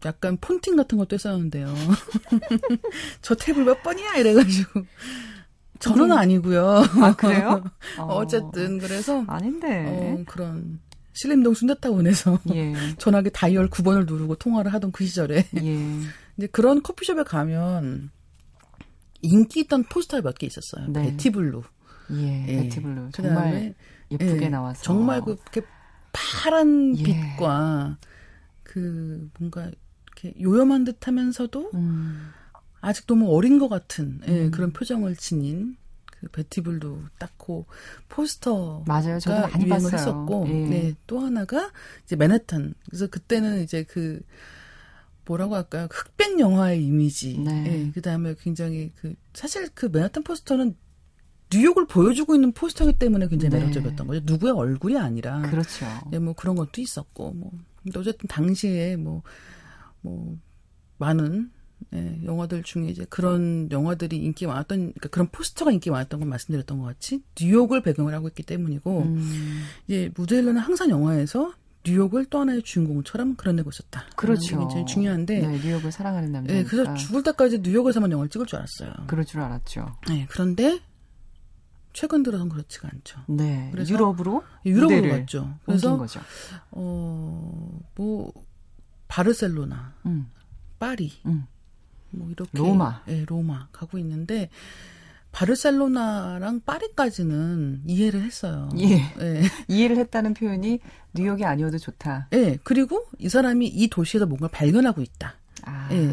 약간 0.04 0.36
폰팅 0.38 0.76
같은 0.76 0.98
것도 0.98 1.14
했었는데요. 1.14 1.72
저 3.22 3.34
테이블 3.34 3.64
몇 3.64 3.82
번이야 3.82 4.16
이래가지고 4.16 4.82
저는 5.78 6.12
아니고요. 6.12 6.66
아, 7.02 7.14
그래요? 7.16 7.62
어. 7.98 8.26
쨌든 8.26 8.78
그래서 8.78 9.24
아닌데. 9.26 9.84
어, 9.88 10.24
그런 10.26 10.80
신림동 11.14 11.54
순대타운에서 11.54 12.40
예. 12.54 12.74
전화기 12.98 13.30
다이얼 13.32 13.70
9번을 13.70 14.06
누르고 14.06 14.36
통화를 14.36 14.72
하던 14.74 14.92
그 14.92 15.06
시절에 15.06 15.46
예. 15.56 15.88
이제 16.36 16.46
그런 16.48 16.82
커피숍에 16.82 17.22
가면 17.22 18.10
인기 19.22 19.60
있던 19.60 19.84
포스터가 19.84 20.22
몇개 20.22 20.46
있었어요. 20.46 20.88
네. 20.88 21.10
베티블루. 21.12 21.62
예. 22.12 22.46
예. 22.48 22.62
베티블루. 22.62 23.10
그다음에 23.14 23.34
정말 23.34 23.74
예쁘게 24.10 24.44
예, 24.44 24.48
나와서. 24.48 24.82
정말 24.82 25.20
그렇게 25.22 25.62
파란 26.12 26.98
예. 26.98 27.02
빛과 27.02 27.96
그 28.62 29.30
뭔가 29.38 29.70
이렇게 30.06 30.34
요염한 30.40 30.84
듯하면서도 30.84 31.70
음. 31.74 32.30
아직 32.80 33.06
너무 33.06 33.34
어린 33.34 33.58
것 33.58 33.68
같은 33.68 34.20
예, 34.28 34.46
음. 34.46 34.50
그런 34.50 34.72
표정을 34.72 35.16
지닌 35.16 35.76
그 35.76 35.83
베티블루 36.32 37.04
딱 37.18 37.45
그 37.45 37.66
포스터 38.08 38.82
맞아요. 38.86 39.18
저도 39.18 39.42
가 39.42 39.48
많이 39.48 39.66
유행을 39.66 39.90
봤어요. 39.90 40.00
했었고, 40.00 40.46
예. 40.48 40.52
네, 40.52 40.94
또 41.06 41.20
하나가 41.20 41.70
이제 42.04 42.16
맨해튼. 42.16 42.74
그래서 42.86 43.06
그때는 43.06 43.62
이제 43.62 43.84
그 43.84 44.20
뭐라고 45.26 45.54
할까요? 45.54 45.88
흑백 45.90 46.38
영화의 46.38 46.84
이미지. 46.84 47.38
네. 47.38 47.64
예, 47.66 47.90
그다음에 47.92 48.34
굉장히 48.40 48.92
그 48.96 49.14
사실 49.32 49.68
그 49.74 49.86
맨해튼 49.86 50.22
포스터는 50.22 50.76
뉴욕을 51.52 51.86
보여주고 51.86 52.34
있는 52.34 52.52
포스터이기 52.52 52.98
때문에 52.98 53.28
굉장히 53.28 53.50
네. 53.50 53.60
매력적이었던 53.60 54.06
거죠. 54.06 54.20
누구의 54.24 54.52
얼굴이 54.52 54.98
아니라. 54.98 55.42
그렇죠. 55.42 55.86
예, 56.12 56.18
뭐 56.18 56.34
그런 56.34 56.56
것도 56.56 56.80
있었고, 56.80 57.32
뭐. 57.32 57.52
근데 57.82 57.98
어쨌든 57.98 58.26
당시에 58.28 58.96
뭐, 58.96 59.22
뭐, 60.00 60.36
많은, 60.98 61.50
예, 61.94 62.20
영화들 62.24 62.64
중에 62.64 62.88
이제 62.88 63.06
그런 63.08 63.68
영화들이 63.70 64.16
인기 64.16 64.46
많았던, 64.46 64.78
그러니까 64.78 65.08
그런 65.08 65.28
포스터가 65.28 65.70
인기 65.70 65.90
많았던 65.90 66.20
건 66.20 66.28
말씀드렸던 66.28 66.78
것 66.80 66.86
같이, 66.86 67.22
뉴욕을 67.40 67.82
배경을 67.82 68.12
하고 68.14 68.28
있기 68.28 68.42
때문이고, 68.42 69.02
음. 69.02 69.62
이제 69.86 70.10
무드일러는 70.16 70.60
항상 70.60 70.90
영화에서 70.90 71.52
뉴욕을 71.86 72.24
또 72.26 72.40
하나의 72.40 72.62
주인공처럼 72.62 73.36
그려내고 73.36 73.70
있었다. 73.70 74.06
그렇죠. 74.16 74.58
굉장히 74.58 74.86
중요한데, 74.86 75.46
네, 75.46 75.60
뉴욕을 75.62 75.92
사랑하는 75.92 76.32
남자. 76.32 76.54
예, 76.54 76.64
그래서 76.64 76.94
죽을 76.94 77.22
때까지 77.22 77.60
뉴욕에서만 77.60 78.10
영화를 78.10 78.28
찍을 78.28 78.46
줄 78.46 78.58
알았어요. 78.58 79.06
그럴 79.06 79.24
줄 79.24 79.40
알았죠. 79.40 79.86
예, 80.10 80.26
그런데, 80.28 80.80
최근 81.92 82.24
들어선 82.24 82.48
그렇지가 82.48 82.88
않죠. 82.92 83.20
네. 83.28 83.68
그래서 83.70 83.92
유럽으로 83.92 84.42
유럽으로 84.66 85.10
갔죠. 85.10 85.56
그래서, 85.64 85.96
거죠. 85.96 86.20
어, 86.72 87.80
뭐, 87.94 88.32
바르셀로나, 89.06 89.94
음. 90.06 90.26
파리, 90.80 91.12
음. 91.26 91.46
뭐 92.18 92.30
이렇게 92.30 92.50
로마. 92.58 93.02
예, 93.08 93.24
로마 93.26 93.68
가고 93.72 93.98
있는데 93.98 94.48
바르셀로나랑 95.32 96.60
파리까지는 96.64 97.82
이해를 97.86 98.22
했어요. 98.22 98.68
예. 98.78 99.00
예. 99.20 99.42
이해를 99.68 99.96
했다는 99.98 100.34
표현이 100.34 100.78
뉴욕이 101.14 101.44
아니어도 101.44 101.78
좋다. 101.78 102.28
예, 102.32 102.58
그리고 102.62 103.04
이 103.18 103.28
사람이 103.28 103.66
이 103.66 103.88
도시에서 103.88 104.26
뭔가 104.26 104.48
발견하고 104.48 105.02
있다. 105.02 105.34
아. 105.64 105.88
예. 105.92 106.06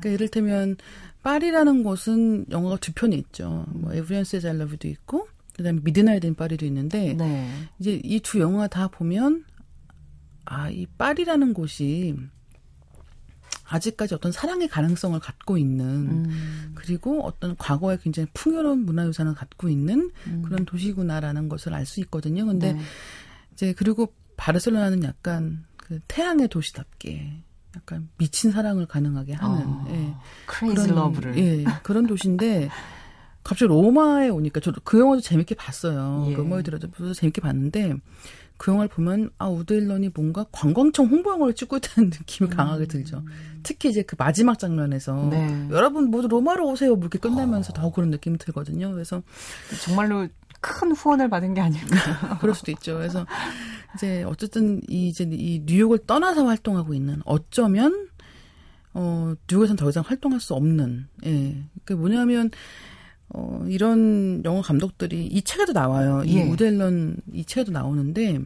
그러니까 0.00 0.08
이를테면 0.10 0.76
파리라는 1.22 1.82
곳은 1.82 2.46
영화가 2.50 2.76
두 2.76 2.92
편이 2.92 3.16
있죠. 3.16 3.64
뭐 3.70 3.92
Everyone 3.94 4.24
Says 4.24 4.46
I 4.46 4.52
Love도 4.52 4.86
있고 4.88 5.28
그다음에 5.56 5.80
미드나잇 5.82 6.24
인 6.24 6.34
파리도 6.34 6.64
있는데 6.66 7.14
네. 7.14 7.50
이제 7.80 8.00
이 8.04 8.20
두 8.20 8.38
영화 8.40 8.68
다 8.68 8.88
보면 8.88 9.44
아, 10.44 10.70
이 10.70 10.86
파리라는 10.86 11.52
곳이 11.54 12.16
아직까지 13.68 14.14
어떤 14.14 14.32
사랑의 14.32 14.68
가능성을 14.68 15.18
갖고 15.20 15.58
있는 15.58 15.86
음. 15.86 16.72
그리고 16.74 17.24
어떤 17.24 17.56
과거에 17.56 17.98
굉장히 18.02 18.28
풍요로운 18.32 18.84
문화유산을 18.86 19.34
갖고 19.34 19.68
있는 19.68 20.10
음. 20.26 20.42
그런 20.42 20.64
도시구나라는 20.64 21.48
것을 21.48 21.74
알 21.74 21.84
수 21.84 22.00
있거든요. 22.00 22.44
근데 22.46 22.72
네. 22.74 22.80
이제 23.52 23.72
그리고 23.72 24.12
바르셀로나는 24.36 25.02
약간 25.04 25.64
그 25.76 26.00
태양의 26.08 26.48
도시답게 26.48 27.42
약간 27.76 28.08
미친 28.18 28.50
사랑을 28.50 28.86
가능하게 28.86 29.34
하는 29.34 29.66
어, 29.66 29.86
예, 29.90 30.14
crazy 30.46 30.88
love를. 30.88 31.38
예, 31.38 31.64
그런 31.82 32.06
도시인데 32.06 32.68
갑자기 33.42 33.68
로마에 33.68 34.28
오니까 34.28 34.60
저도 34.60 34.80
그 34.84 34.98
영화도 35.00 35.22
재밌게 35.22 35.54
봤어요. 35.54 36.26
예. 36.28 36.34
로마에 36.34 36.62
들어서 36.62 37.14
재밌게 37.14 37.40
봤는데 37.40 37.94
그 38.58 38.72
영화를 38.72 38.88
보면 38.88 39.30
아 39.38 39.48
우디 39.48 39.72
앨런이 39.72 40.10
뭔가 40.12 40.44
관광청 40.50 41.06
홍보 41.06 41.30
영화를 41.30 41.54
찍고 41.54 41.78
있다는 41.78 42.10
느낌이 42.18 42.50
강하게 42.50 42.86
들죠. 42.86 43.22
특히 43.62 43.88
이제 43.88 44.02
그 44.02 44.16
마지막 44.18 44.58
장면에서 44.58 45.14
음. 45.24 45.30
네. 45.30 45.68
여러분 45.70 46.10
모두 46.10 46.28
로마로 46.28 46.68
오세요 46.68 46.90
뭐 46.90 47.04
이렇게 47.04 47.18
끝나면서 47.18 47.72
더 47.72 47.90
그런 47.90 48.10
느낌이 48.10 48.36
들거든요. 48.36 48.92
그래서 48.92 49.22
정말로 49.84 50.26
큰 50.60 50.92
후원을 50.92 51.30
받은 51.30 51.54
게 51.54 51.60
아닐까. 51.60 52.38
그럴 52.40 52.54
수도 52.54 52.72
있죠. 52.72 52.96
그래서 52.96 53.24
이제 53.94 54.24
어쨌든 54.24 54.80
이 54.88 55.08
이제 55.08 55.26
이 55.30 55.62
뉴욕을 55.64 56.00
떠나서 56.06 56.44
활동하고 56.44 56.94
있는 56.94 57.22
어쩌면 57.24 58.08
어 58.92 59.34
뉴욕에서는 59.48 59.76
더 59.76 59.88
이상 59.88 60.02
활동할 60.04 60.40
수 60.40 60.54
없는 60.54 61.06
예. 61.26 61.62
그 61.84 61.92
뭐냐면 61.92 62.50
어 63.30 63.64
이런 63.68 64.42
영화 64.44 64.62
감독들이 64.62 65.26
이 65.26 65.42
책에도 65.42 65.72
나와요. 65.72 66.22
이 66.24 66.36
예. 66.36 66.48
우디 66.48 66.64
앨런 66.64 67.16
이 67.32 67.44
책에도 67.44 67.72
나오는데 67.72 68.38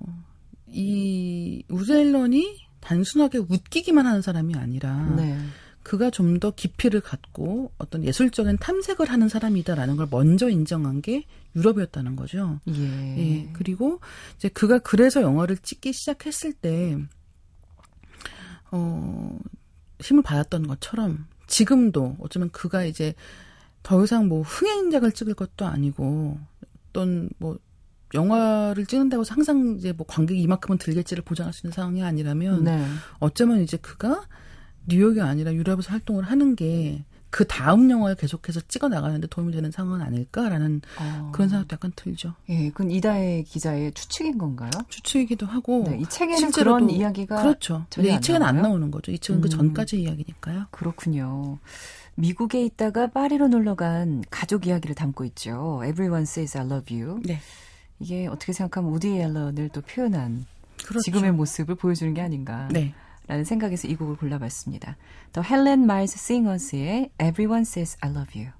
어, 0.00 0.24
이 0.66 1.62
우디 1.68 1.92
앨런이 1.92 2.68
단순하게 2.80 3.38
웃기기만 3.38 4.06
하는 4.06 4.22
사람이 4.22 4.54
아니라 4.54 5.14
네. 5.16 5.38
그가 5.82 6.10
좀 6.10 6.38
더 6.38 6.50
깊이를 6.50 7.00
갖고 7.00 7.72
어떤 7.78 8.04
예술적인 8.04 8.58
탐색을 8.58 9.10
하는 9.10 9.28
사람이다라는 9.28 9.96
걸 9.96 10.06
먼저 10.10 10.48
인정한 10.48 11.00
게 11.00 11.24
유럽이었다는 11.56 12.14
거죠. 12.14 12.60
예. 12.68 13.18
예. 13.18 13.50
그리고 13.54 14.00
이제 14.36 14.48
그가 14.48 14.78
그래서 14.78 15.22
영화를 15.22 15.56
찍기 15.56 15.92
시작했을 15.92 16.52
때, 16.52 16.96
어, 18.70 19.38
힘을 20.00 20.22
받았던 20.22 20.66
것처럼 20.68 21.26
지금도 21.48 22.16
어쩌면 22.20 22.50
그가 22.50 22.84
이제 22.84 23.14
더 23.82 24.04
이상 24.04 24.28
뭐 24.28 24.42
흥행작을 24.42 25.12
찍을 25.12 25.34
것도 25.34 25.66
아니고 25.66 26.38
어떤 26.90 27.28
뭐 27.38 27.58
영화를 28.14 28.86
찍는다고 28.86 29.22
해서 29.22 29.34
항상 29.34 29.76
이제 29.76 29.92
뭐 29.92 30.06
관객이 30.06 30.40
이만큼은 30.40 30.78
들겠지를 30.78 31.24
보장할 31.24 31.52
수 31.52 31.66
있는 31.66 31.74
상황이 31.74 32.02
아니라면 32.02 32.64
네. 32.64 32.84
어쩌면 33.18 33.62
이제 33.62 33.76
그가 33.76 34.26
뉴욕이 34.86 35.20
아니라 35.20 35.52
유럽에서 35.52 35.90
활동을 35.90 36.24
하는 36.24 36.56
게 36.56 37.04
그 37.30 37.46
다음 37.46 37.90
영화를 37.90 38.16
계속해서 38.16 38.60
찍어 38.68 38.88
나가는데 38.88 39.26
도움이 39.26 39.52
되는 39.52 39.70
상황은 39.70 40.00
아닐까라는 40.00 40.80
어. 40.98 41.30
그런 41.32 41.48
생각도 41.48 41.74
약간 41.74 41.92
들죠. 41.94 42.34
예, 42.48 42.70
그건 42.70 42.90
이다혜 42.90 43.42
기자의 43.42 43.92
추측인 43.92 44.38
건가요? 44.38 44.70
추측이기도 44.88 45.46
하고 45.46 45.84
네, 45.86 45.98
이 45.98 46.06
책에는 46.06 46.50
그런 46.52 46.88
이야기가 46.88 47.42
그렇죠. 47.42 47.84
근데 47.92 48.10
이안 48.10 48.22
책은 48.22 48.42
안 48.42 48.56
나와요? 48.56 48.68
나오는 48.68 48.90
거죠. 48.90 49.12
이 49.12 49.18
책은 49.18 49.42
그 49.42 49.48
음. 49.48 49.50
전까지 49.50 50.00
이야기니까요. 50.00 50.66
그렇군요. 50.70 51.58
미국에 52.14 52.64
있다가 52.64 53.08
파리로 53.08 53.48
놀러 53.48 53.74
간 53.74 54.24
가족 54.30 54.66
이야기를 54.66 54.94
담고 54.96 55.24
있죠. 55.26 55.82
Everyone 55.84 56.22
says 56.22 56.56
I 56.56 56.64
love 56.66 56.98
you. 56.98 57.20
네. 57.24 57.38
이게 58.00 58.26
어떻게 58.26 58.52
생각하면 58.52 58.92
우디 58.92 59.18
앨런을 59.18 59.68
또 59.70 59.80
표현한 59.82 60.46
그렇죠. 60.84 61.02
지금의 61.02 61.32
모습을 61.32 61.74
보여주는 61.74 62.14
게 62.14 62.20
아닌가. 62.20 62.68
네. 62.72 62.94
라는 63.28 63.44
생각에서 63.44 63.86
이 63.86 63.94
곡을 63.94 64.16
골라봤습니다. 64.16 64.96
The 65.32 65.46
Helen 65.48 65.84
Miles 65.84 66.14
Singers의 66.18 67.10
Everyone 67.20 67.62
Says 67.62 67.96
I 68.00 68.10
Love 68.10 68.42
You. 68.42 68.52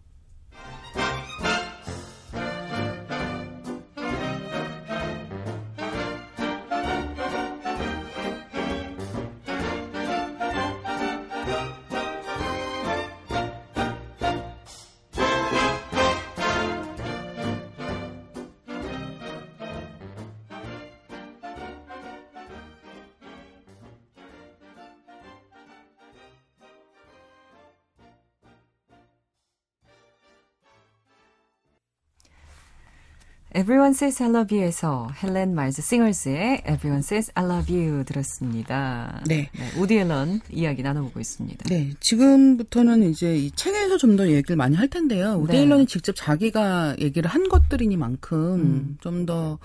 Everyone 33.56 33.92
Says 33.92 34.22
I 34.22 34.28
Love 34.28 34.56
You에서 34.56 35.08
헬렌 35.22 35.54
마일즈 35.54 35.80
싱어스의 35.80 36.62
Everyone 36.68 36.98
Says 36.98 37.32
I 37.34 37.44
Love 37.46 37.74
You 37.74 38.04
들었습니다. 38.04 39.22
네. 39.26 39.50
우디 39.78 39.96
앨런 39.96 40.40
이야기 40.52 40.82
나눠보고 40.82 41.18
있습니다. 41.18 41.64
네. 41.68 41.92
지금부터는 41.98 43.08
이제 43.10 43.36
이 43.36 43.50
책에서 43.52 43.96
좀 43.96 44.16
더 44.18 44.28
얘기를 44.28 44.56
많이 44.56 44.74
할 44.76 44.88
텐데요. 44.88 45.34
우디 45.34 45.52
네. 45.52 45.62
앨런이 45.62 45.86
직접 45.86 46.12
자기가 46.14 46.96
얘기를 46.98 47.30
한 47.30 47.48
것들이니만큼 47.48 48.54
음. 48.54 48.96
좀더 49.00 49.58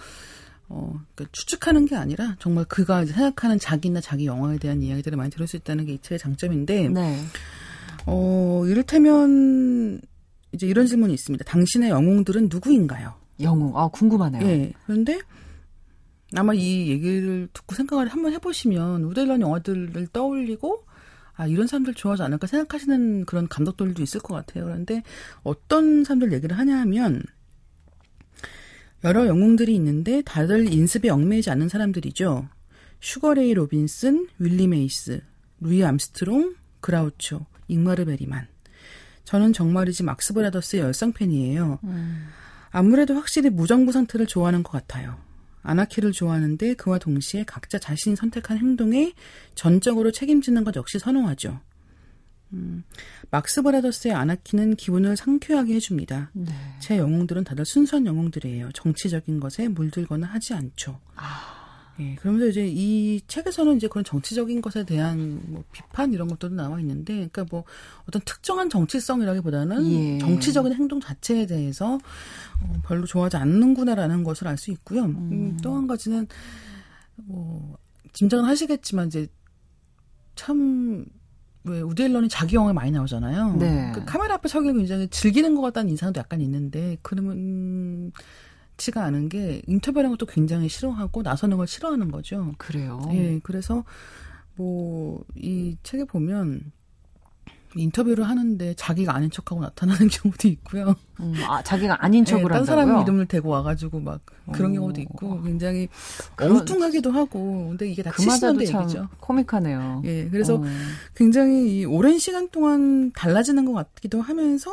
어, 0.70 0.94
그러니까 1.16 1.26
추측하는 1.34 1.86
게 1.86 1.96
아니라 1.96 2.36
정말 2.40 2.64
그가 2.66 3.06
생각하는 3.06 3.60
자기나 3.60 4.00
자기 4.00 4.26
영화에 4.28 4.58
대한 4.60 4.82
이야기들을 4.82 5.18
많이 5.18 5.30
들을 5.30 5.46
수 5.46 5.56
있다는 5.58 5.86
게 5.86 5.94
이 5.94 6.00
책의 6.02 6.20
장점인데, 6.20 6.88
네. 6.90 7.20
어, 8.06 8.64
이를테면 8.66 10.00
이제 10.54 10.68
이런 10.68 10.86
질문이 10.88 11.14
있습니다. 11.14 11.44
당신의 11.46 11.90
영웅들은 11.90 12.48
누구인가요? 12.50 13.14
영웅. 13.40 13.78
아, 13.78 13.88
궁금하네요. 13.88 14.46
예. 14.48 14.74
그런데 14.86 15.20
아마 16.36 16.54
이 16.54 16.90
얘기를 16.90 17.48
듣고 17.54 17.76
생각을 17.76 18.08
한번 18.08 18.34
해보시면 18.34 19.04
우디 19.04 19.15
앨런 19.15 19.42
영화들을 19.42 20.08
떠올리고 20.08 20.86
아 21.36 21.48
이런 21.48 21.68
사람들 21.68 21.94
좋아하지 21.94 22.24
않을까 22.24 22.48
생각하시는 22.48 23.26
그런 23.26 23.48
감독들도 23.48 24.02
있을 24.02 24.20
것 24.20 24.34
같아요. 24.34 24.66
그런데 24.66 25.04
어떤 25.44 26.04
사람들 26.04 26.34
얘기를 26.34 26.58
하냐 26.58 26.80
하면 26.82 27.24
여러 29.04 29.28
영웅들이 29.28 29.76
있는데 29.76 30.22
다들 30.22 30.72
인습에 30.72 31.10
얽매이지 31.10 31.50
않는 31.50 31.70
사람들이죠. 31.70 32.48
슈거레이 33.02 33.54
로빈슨, 33.54 34.28
윌리 34.40 34.68
메이스, 34.68 35.22
루이 35.60 35.84
암스트롱, 35.84 36.56
그라우초, 36.80 37.46
잉마르 37.68 38.06
베리만. 38.06 38.48
저는 39.26 39.52
정말이지 39.52 40.04
막스 40.04 40.34
브라더스의 40.34 40.84
열성 40.84 41.12
팬이에요. 41.12 41.80
음. 41.84 42.28
아무래도 42.74 43.14
확실히 43.14 43.52
무정부 43.52 43.92
상태를 43.92 44.26
좋아하는 44.26 44.64
것 44.64 44.72
같아요. 44.72 45.18
아나키를 45.62 46.12
좋아하는데 46.12 46.74
그와 46.74 46.98
동시에 46.98 47.44
각자 47.46 47.78
자신이 47.78 48.16
선택한 48.16 48.58
행동에 48.58 49.14
전적으로 49.56 50.12
책임지는 50.12 50.64
것 50.64 50.76
역시 50.76 50.98
선호하죠. 50.98 51.62
음, 52.54 52.84
막스 53.30 53.62
브라더스의 53.62 54.16
아나키는 54.16 54.76
기분을 54.76 55.16
상쾌하게 55.16 55.76
해줍니다. 55.76 56.32
네. 56.34 56.52
제 56.80 56.98
영웅들은 56.98 57.44
다들 57.44 57.64
순수한 57.64 58.06
영웅들이에요. 58.08 58.72
정치적인 58.74 59.40
것에 59.40 59.68
물들거나 59.68 60.28
하지 60.28 60.54
않죠. 60.54 61.00
아. 61.16 61.53
예, 62.00 62.16
그러면서 62.16 62.48
이제 62.48 62.68
이 62.68 63.22
책에서는 63.28 63.78
이제 63.78 63.88
그런 63.88 64.04
정치적인 64.04 64.62
것에 64.62 64.84
대한 64.84 65.42
뭐 65.46 65.64
비판 65.72 66.12
이런 66.14 66.28
것들도 66.28 66.56
나와 66.56 66.80
있는데, 66.80 67.14
그러니까 67.14 67.46
뭐 67.52 67.64
어떤 68.08 68.22
특정한 68.26 68.70
정치성이라기보다는 68.70 69.92
예. 69.92 70.18
정치적인 70.20 70.74
행동 70.74 71.00
자체에 71.00 71.46
대해서 71.46 71.96
어, 71.96 72.82
별로 72.86 73.06
좋아하지 73.06 73.38
않는구나라는 73.38 74.24
것을 74.24 74.48
알 74.48 74.58
수 74.58 74.72
있고요. 74.72 75.06
음, 75.06 75.58
또한 75.62 75.88
가지는 75.88 76.28
뭐 77.16 77.78
짐작은 78.14 78.46
하시겠지만 78.46 79.08
이제 79.08 79.28
참. 80.36 81.06
왜 81.66 81.80
우디 81.80 82.04
앨런이 82.04 82.28
자기 82.28 82.58
영화에 82.58 82.74
많이 82.74 82.92
나오잖아요. 82.92 83.56
네. 83.56 83.94
그 83.96 84.04
카메라 84.04 84.34
앞에 84.34 84.50
서기를 84.50 84.76
굉장히 84.76 85.08
즐기는 85.08 85.56
것 85.56 85.62
같다는 85.62 85.92
인상도 85.92 86.20
약간 86.20 86.42
있는데 86.42 86.98
그러면 87.02 88.12
치가 88.78 89.04
않은 89.06 89.30
게 89.30 89.62
인터뷰하는 89.68 90.10
것도 90.12 90.26
굉장히 90.26 90.68
싫어하고 90.70 91.22
나서는 91.22 91.58
걸 91.58 91.68
싫어하는 91.68 92.12
거죠. 92.12 92.54
그래요. 92.58 93.02
예, 93.14 93.40
그래서 93.44 93.84
뭐 94.56 95.24
이 95.36 95.76
책에 95.84 96.04
보면 96.06 96.72
인터뷰를 97.76 98.24
하는데 98.26 98.74
자기가 98.76 99.16
아닌 99.16 99.32
척하고 99.32 99.60
나타나는 99.64 100.08
경우도 100.10 100.48
있고요. 100.50 100.94
음, 101.22 101.34
아, 101.48 101.64
자기가 101.64 102.04
아닌 102.06 102.24
척을 102.24 102.44
예, 102.44 102.48
딴? 102.48 102.66
사람 102.66 103.02
이름을 103.02 103.26
대고 103.26 103.50
와가지고 103.50 104.00
막 104.00 104.22
그런 104.52 104.72
어. 104.72 104.74
경우도 104.76 105.02
있고 105.02 105.42
굉장히 105.42 105.88
그런- 106.36 106.58
엉뚱하기도 106.60 107.12
하고 107.12 107.70
근데 107.70 107.90
이게 107.90 108.04
다 108.04 108.12
그마저도 108.12 108.60
70년대 108.60 108.68
참 108.72 108.82
얘기죠. 108.84 109.10
코믹하네요. 109.20 110.04
예, 110.06 110.30
그래서 110.30 110.56
어. 110.58 110.64
굉장히 111.16 111.80
이 111.80 111.86
오랜 111.86 112.20
시간 112.20 112.48
동안 112.50 113.12
달라지는 113.14 113.66
것 113.66 113.74
같기도 113.74 114.22
하면서 114.22 114.72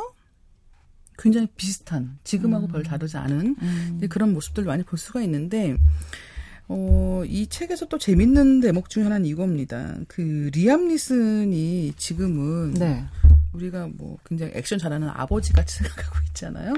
굉장히 1.21 1.47
비슷한 1.55 2.17
지금하고 2.23 2.67
별 2.67 2.83
다르지 2.83 3.15
않은 3.17 3.55
음. 3.61 4.01
그런 4.09 4.33
모습들을 4.33 4.65
많이 4.67 4.83
볼 4.83 4.97
수가 4.97 5.21
있는데 5.21 5.77
어, 6.67 7.23
이 7.27 7.47
책에서 7.47 7.87
또 7.87 7.97
재밌는 7.97 8.61
대목 8.61 8.89
중 8.89 9.05
하나는 9.05 9.25
이겁니다. 9.25 9.95
그 10.07 10.49
리암 10.53 10.87
니슨이 10.87 11.93
지금은 11.97 12.73
네. 12.75 13.05
우리가 13.53 13.89
뭐 13.93 14.17
굉장히 14.25 14.53
액션 14.55 14.79
잘하는 14.79 15.09
아버지 15.09 15.53
같이 15.53 15.77
생각하고 15.83 16.17
있잖아요. 16.29 16.73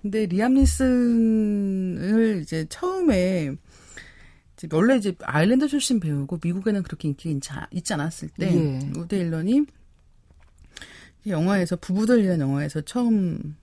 근데 0.00 0.26
리암 0.26 0.54
니슨을 0.54 2.40
이제 2.42 2.66
처음에 2.68 3.54
이제 4.56 4.68
원래 4.72 4.96
이제 4.96 5.14
아일랜드 5.22 5.66
출신 5.68 5.98
배우고 6.00 6.38
미국에는 6.42 6.82
그렇게 6.82 7.08
인기가 7.08 7.30
있지, 7.68 7.92
않- 7.92 8.00
않았을 8.00 8.28
때 8.38 8.46
예. 8.54 8.90
우디 8.96 9.14
앨런이 9.16 9.64
영화에서 11.26 11.76
부부들 11.76 12.22
위한 12.22 12.40
영화에서 12.40 12.80
처음 12.82 13.56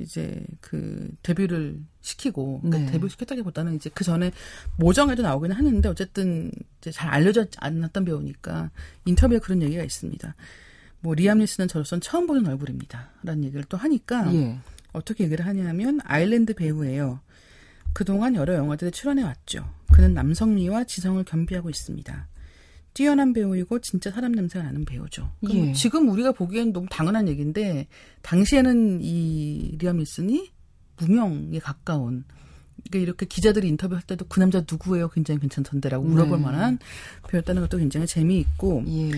이제 0.00 0.44
그 0.60 1.10
데뷔를 1.22 1.80
시키고 2.00 2.60
그러니까 2.60 2.86
네. 2.86 2.92
데뷔 2.92 3.08
시켰다기보다는 3.08 3.76
이제 3.76 3.90
그 3.92 4.04
전에 4.04 4.32
모정에도 4.76 5.22
나오기는 5.22 5.54
하는데 5.54 5.88
어쨌든 5.88 6.50
이제 6.80 6.90
잘 6.90 7.10
알려져 7.10 7.46
않았던 7.58 8.04
배우니까 8.04 8.70
인터뷰에 9.04 9.38
그런 9.38 9.62
얘기가 9.62 9.82
있습니다. 9.82 10.34
뭐 11.00 11.14
리암 11.14 11.38
니스는 11.38 11.68
저로선 11.68 12.00
처음 12.00 12.26
보는 12.26 12.46
얼굴입니다.라는 12.46 13.44
얘기를 13.44 13.64
또 13.68 13.76
하니까 13.76 14.32
예. 14.34 14.58
어떻게 14.92 15.24
얘기를 15.24 15.46
하냐면 15.46 16.00
아일랜드 16.04 16.54
배우예요. 16.54 17.20
그동안 17.92 18.34
여러 18.34 18.54
영화들에 18.54 18.90
출연해 18.90 19.22
왔죠. 19.22 19.68
그는 19.92 20.14
남성미와 20.14 20.84
지성을 20.84 21.22
겸비하고 21.24 21.70
있습니다. 21.70 22.28
뛰어난 22.98 23.32
배우이고 23.32 23.78
진짜 23.78 24.10
사람 24.10 24.32
냄새가 24.32 24.64
나는 24.64 24.84
배우죠. 24.84 25.30
예. 25.50 25.72
지금 25.72 26.08
우리가 26.08 26.32
보기엔 26.32 26.72
너무 26.72 26.88
당연한 26.90 27.28
얘기인데 27.28 27.86
당시에는 28.22 28.98
이 29.02 29.76
리암 29.78 29.98
니슨이 29.98 30.50
무명에 30.96 31.60
가까운 31.60 32.24
그러니까 32.90 32.98
이렇게 32.98 33.26
기자들이 33.26 33.68
인터뷰할 33.68 34.02
때도 34.02 34.24
그 34.28 34.40
남자 34.40 34.64
누구예요? 34.68 35.10
굉장히 35.10 35.38
괜찮던데라고 35.38 36.04
물어볼 36.06 36.38
네. 36.38 36.44
만한 36.44 36.80
배우였다는 37.28 37.62
것도 37.62 37.78
굉장히 37.78 38.08
재미있고 38.08 38.82
예. 38.88 39.12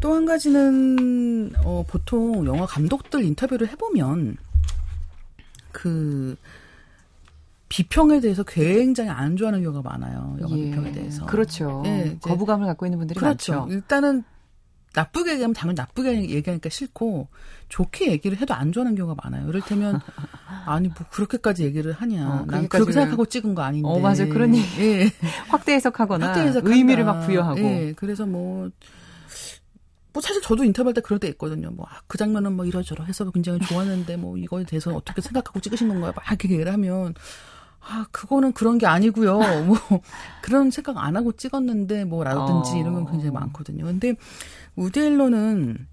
또한 0.00 0.24
가지는 0.24 1.52
어, 1.66 1.84
보통 1.86 2.46
영화 2.46 2.64
감독들 2.64 3.24
인터뷰를 3.24 3.68
해보면 3.68 4.38
그 5.70 6.34
비평에 7.68 8.20
대해서 8.20 8.42
굉장히 8.44 9.10
안 9.10 9.36
좋아하는 9.36 9.62
경우가 9.62 9.88
많아요. 9.88 10.36
영화 10.40 10.56
예. 10.56 10.64
비평에 10.64 10.92
대해서. 10.92 11.26
그렇죠. 11.26 11.82
예, 11.86 12.16
거부감을 12.22 12.66
갖고 12.66 12.86
있는 12.86 12.98
분들이 12.98 13.18
그렇죠. 13.18 13.52
많죠. 13.52 13.74
일단은 13.74 14.24
나쁘게 14.94 15.32
얘기하면 15.32 15.54
당연히 15.54 15.76
나쁘게 15.76 16.30
얘기하니까 16.30 16.68
싫고 16.70 17.28
좋게 17.68 18.10
얘기를 18.10 18.38
해도 18.38 18.54
안 18.54 18.72
좋아하는 18.72 18.96
경우가 18.96 19.20
많아요. 19.22 19.48
이를테면 19.48 20.00
아니 20.66 20.88
뭐 20.88 20.96
그렇게까지 21.10 21.64
얘기를 21.64 21.92
하냐. 21.92 22.28
어, 22.28 22.44
난 22.46 22.68
그렇게 22.68 22.92
생각하고 22.92 23.26
찍은 23.26 23.54
거 23.54 23.62
아닌데. 23.62 23.88
어, 23.88 23.98
맞아요. 23.98 24.28
그런 24.30 24.54
얘기. 24.54 24.66
예. 24.82 25.12
확대 25.48 25.74
해석하거나 25.74 26.26
확대 26.28 26.40
해석한다. 26.40 26.74
의미를 26.74 27.04
막 27.04 27.26
부여하고. 27.26 27.60
예, 27.60 27.92
그래서 27.96 28.24
뭐, 28.24 28.70
뭐 30.14 30.22
사실 30.22 30.40
저도 30.40 30.64
인터뷰할 30.64 30.94
때 30.94 31.02
그럴 31.02 31.18
때 31.18 31.28
있거든요. 31.28 31.70
뭐, 31.70 31.86
아, 31.88 32.00
그 32.06 32.16
장면은 32.16 32.54
뭐 32.54 32.64
이러저러 32.64 33.04
해서 33.04 33.30
굉장히 33.30 33.60
좋았는데 33.60 34.16
뭐 34.16 34.38
이거에 34.38 34.64
대해서 34.64 34.90
어떻게 34.94 35.20
생각하고 35.20 35.60
찍으신 35.60 35.88
건가요? 35.88 36.12
막 36.16 36.24
이렇게 36.28 36.48
얘기를 36.48 36.72
하면, 36.72 37.14
아, 37.88 38.06
그거는 38.12 38.52
그런 38.52 38.76
게 38.78 38.86
아니고요. 38.86 39.38
뭐, 39.66 39.78
그런 40.42 40.70
생각 40.70 40.98
안 40.98 41.16
하고 41.16 41.32
찍었는데 41.32 42.04
뭐 42.04 42.22
라든지 42.22 42.72
어. 42.72 42.76
이런 42.76 42.94
건 42.94 43.06
굉장히 43.06 43.30
많거든요. 43.30 43.84
근데 43.84 44.14
우디 44.76 45.00
앨런은 45.00 45.86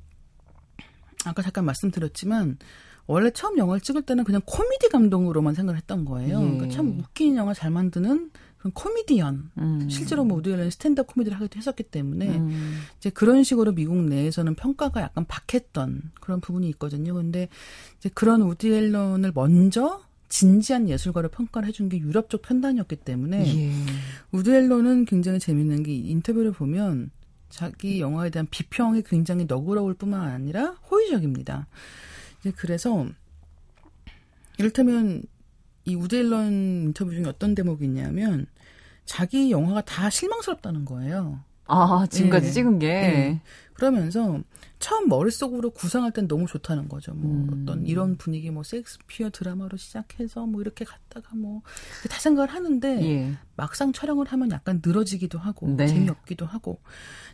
아까 1.26 1.42
잠깐 1.42 1.66
말씀드렸지만 1.66 2.58
원래 3.08 3.32
처음 3.32 3.58
영화를 3.58 3.82
찍을 3.82 4.02
때는 4.02 4.24
그냥 4.24 4.42
코미디 4.46 4.90
감독으로만 4.90 5.54
생각을 5.54 5.78
했던 5.78 6.06
거예요. 6.06 6.40
예. 6.40 6.44
그러니까 6.44 6.70
참 6.70 7.00
웃긴 7.00 7.38
영화 7.38 7.54
잘 7.54 7.72
만드는 7.72 8.32
그런 8.58 8.72
코미디언. 8.74 9.52
음. 9.60 9.90
실제로 9.90 10.26
뭐 10.26 10.40
우디 10.40 10.52
앨런이 10.52 10.72
스탠드업 10.72 11.08
코미디를 11.08 11.38
하기도 11.38 11.58
했었기 11.58 11.84
때문에 11.84 12.38
음. 12.38 12.82
이제 12.98 13.10
그런 13.12 13.44
식으로 13.44 13.74
미국 13.74 13.96
내에서는 13.98 14.56
평가가 14.56 15.02
약간 15.02 15.26
박했던 15.28 16.12
그런 16.20 16.42
부분이 16.42 16.68
있거든요. 16.70 17.14
근데 17.14 17.48
이제 18.00 18.10
그런 18.14 18.42
우디 18.42 18.74
앨런을 18.74 19.32
먼저 19.36 20.02
진지한 20.30 20.90
예술가로 20.90 21.30
평가를 21.30 21.68
해준 21.68 21.90
게 21.90 21.98
유럽 22.00 22.30
쪽 22.30 22.42
편단이었기 22.42 22.98
때문에 22.98 23.56
예. 23.56 23.72
앨런은 24.34 25.06
굉장히 25.06 25.40
재밌는 25.40 25.84
게 25.84 25.94
인터뷰를 25.94 26.52
보면 26.52 27.12
자기 27.50 28.02
영화에 28.02 28.30
대한 28.32 28.48
비평이 28.50 29.04
굉장히 29.04 29.46
너그러울 29.46 29.94
뿐만 29.94 30.22
아니라 30.22 30.72
호의적입니다. 30.90 31.68
이제 32.40 32.52
그래서 32.56 33.08
이를테면 34.58 35.24
이 35.86 35.96
우디 35.96 36.18
앨런 36.18 36.52
인터뷰 36.86 37.12
중에 37.12 37.26
어떤 37.26 37.56
대목이 37.56 37.86
있냐면 37.86 38.48
자기 39.06 39.52
영화가 39.52 39.82
다 39.82 40.10
실망스럽다는 40.10 40.86
거예요. 40.86 41.40
아, 41.68 42.06
지금까지 42.10 42.48
예. 42.48 42.52
찍은 42.52 42.80
게. 42.80 42.88
예. 42.88 43.42
그러면서 43.74 44.40
처음 44.80 45.10
머릿속으로 45.10 45.72
구상할 45.72 46.12
땐 46.12 46.28
너무 46.28 46.48
좋다는 46.48 46.88
거죠. 46.88 47.14
뭐 47.14 47.32
음. 47.32 47.62
어떤 47.64 47.86
이런 47.86 48.16
분위기 48.18 48.52
뭐 48.52 48.64
셰익스피어 48.64 49.32
드라마로 49.32 49.76
시작해서 49.78 50.46
뭐 50.46 50.62
이렇게 50.62 50.86
갔다가 50.86 51.36
뭐 51.36 51.62
다 52.10 52.20
생각을 52.20 52.54
하는데 52.54 53.04
예. 53.04 53.34
막상 53.56 53.92
촬영을 53.92 54.28
하면 54.28 54.52
약간 54.52 54.82
늘어지기도 54.86 55.40
하고 55.40 55.68
네. 55.76 55.88
재미없기도 55.88 56.46
하고 56.46 56.80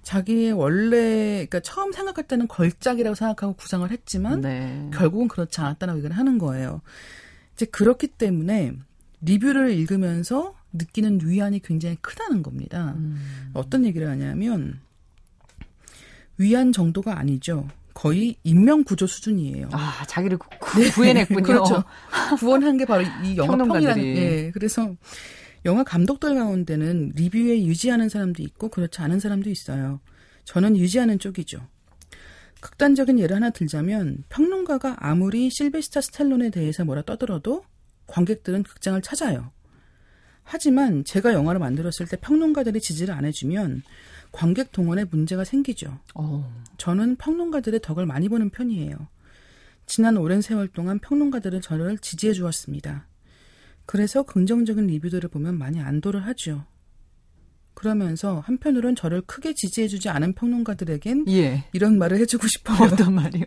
자기의 0.03 0.53
원래 0.53 1.45
그러니까 1.47 1.59
처음 1.59 1.91
생각할 1.91 2.27
때는 2.27 2.47
걸작이라고 2.47 3.15
생각하고 3.15 3.53
구상을 3.53 3.89
했지만 3.91 4.41
네. 4.41 4.89
결국은 4.93 5.27
그렇지 5.27 5.59
않았다는 5.61 5.97
얘기를 5.97 6.17
하는 6.17 6.37
거예요. 6.37 6.81
이제 7.53 7.65
그렇기 7.65 8.07
때문에 8.07 8.73
리뷰를 9.21 9.71
읽으면서 9.71 10.55
느끼는 10.73 11.19
위안이 11.23 11.59
굉장히 11.61 11.97
크다는 12.01 12.43
겁니다. 12.43 12.93
음. 12.97 13.51
어떤 13.53 13.85
얘기를 13.85 14.07
하냐면 14.09 14.79
위안 16.37 16.71
정도가 16.71 17.17
아니죠. 17.17 17.67
거의 17.93 18.35
인명 18.43 18.83
구조 18.83 19.05
수준이에요. 19.05 19.69
아, 19.73 20.05
자기를 20.07 20.37
구, 20.37 20.49
구, 20.59 20.91
구해냈군요. 20.91 21.43
그렇죠. 21.43 21.83
구원한 22.39 22.77
게 22.77 22.85
바로 22.85 23.03
이 23.23 23.35
영화 23.37 23.57
평이라는. 23.57 24.03
예. 24.03 24.51
그래서 24.53 24.95
영화 25.65 25.83
감독들 25.83 26.35
가운데는 26.35 27.13
리뷰에 27.15 27.63
유지하는 27.63 28.09
사람도 28.09 28.41
있고 28.43 28.69
그렇지 28.69 29.01
않은 29.01 29.19
사람도 29.19 29.49
있어요. 29.49 29.99
저는 30.45 30.77
유지하는 30.77 31.19
쪽이죠. 31.19 31.61
극단적인 32.61 33.19
예를 33.19 33.35
하나 33.35 33.49
들자면 33.49 34.23
평론가가 34.29 34.97
아무리 34.99 35.49
실베스타 35.49 36.01
스탈론에 36.01 36.49
대해서 36.49 36.85
뭐라 36.85 37.01
떠들어도 37.03 37.63
관객들은 38.07 38.63
극장을 38.63 39.01
찾아요. 39.01 39.51
하지만 40.43 41.03
제가 41.03 41.33
영화를 41.33 41.59
만들었을 41.59 42.07
때 42.09 42.17
평론가들이 42.17 42.79
지지를 42.81 43.13
안 43.13 43.25
해주면 43.25 43.83
관객 44.31 44.71
동원에 44.71 45.05
문제가 45.05 45.43
생기죠. 45.43 45.99
어. 46.15 46.63
저는 46.77 47.17
평론가들의 47.17 47.81
덕을 47.81 48.05
많이 48.05 48.29
보는 48.29 48.49
편이에요. 48.49 48.95
지난 49.85 50.17
오랜 50.17 50.41
세월 50.41 50.67
동안 50.67 50.99
평론가들은 50.99 51.61
저를 51.61 51.97
지지해 51.97 52.33
주었습니다. 52.33 53.07
그래서 53.85 54.23
긍정적인 54.23 54.87
리뷰들을 54.87 55.29
보면 55.29 55.57
많이 55.57 55.81
안도를 55.81 56.25
하죠. 56.27 56.65
그러면서 57.73 58.39
한편으론 58.41 58.95
저를 58.95 59.21
크게 59.21 59.53
지지해주지 59.53 60.09
않은 60.09 60.33
평론가들에겐 60.33 61.25
예. 61.29 61.65
이런 61.73 61.97
말을 61.97 62.19
해주고 62.19 62.47
싶어요. 62.47 62.87
어떤 62.87 63.15
말이요? 63.15 63.45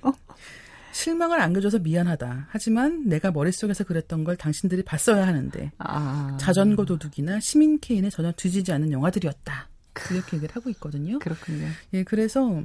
실망을 0.95 1.41
안겨줘서 1.41 1.81
미안하다. 1.81 2.47
하지만 2.51 3.09
내가 3.09 3.33
머릿속에서 3.33 3.85
그랬던 3.85 4.23
걸 4.23 4.37
당신들이 4.37 4.85
봤어야 4.85 5.27
하는데 5.27 5.73
아. 5.79 6.37
자전거 6.41 6.85
도둑이나 6.85 7.41
시민 7.41 7.81
케인에 7.81 8.11
전혀 8.11 8.33
뒤지지 8.33 8.73
않는 8.73 8.93
영화들이었다. 8.93 9.69
이렇게 10.13 10.37
얘기를 10.37 10.55
하고 10.55 10.71
있거든요. 10.71 11.19
그렇군요. 11.19 11.67
예, 11.95 12.05
그래서 12.05 12.63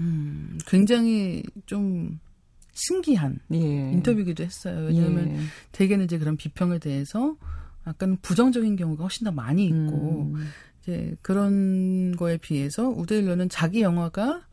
음, 0.00 0.58
굉장히 0.66 1.42
좀 1.66 2.18
신기한 2.72 3.38
예. 3.52 3.58
인터뷰기도 3.58 4.42
했어요. 4.42 4.86
왜냐하면 4.86 5.36
예. 5.36 5.40
대개는 5.72 6.06
이제 6.06 6.18
그런 6.18 6.36
비평에 6.36 6.78
대해서 6.78 7.36
약간 7.86 8.16
부정적인 8.22 8.76
경우가 8.76 9.04
훨씬 9.04 9.26
더 9.26 9.30
많이 9.30 9.66
있고 9.66 10.32
음. 10.34 10.48
이제 10.82 11.14
그런 11.20 12.16
거에 12.16 12.38
비해서 12.38 12.88
우데일러는 12.88 13.50
자기 13.50 13.82
영화가 13.82 14.46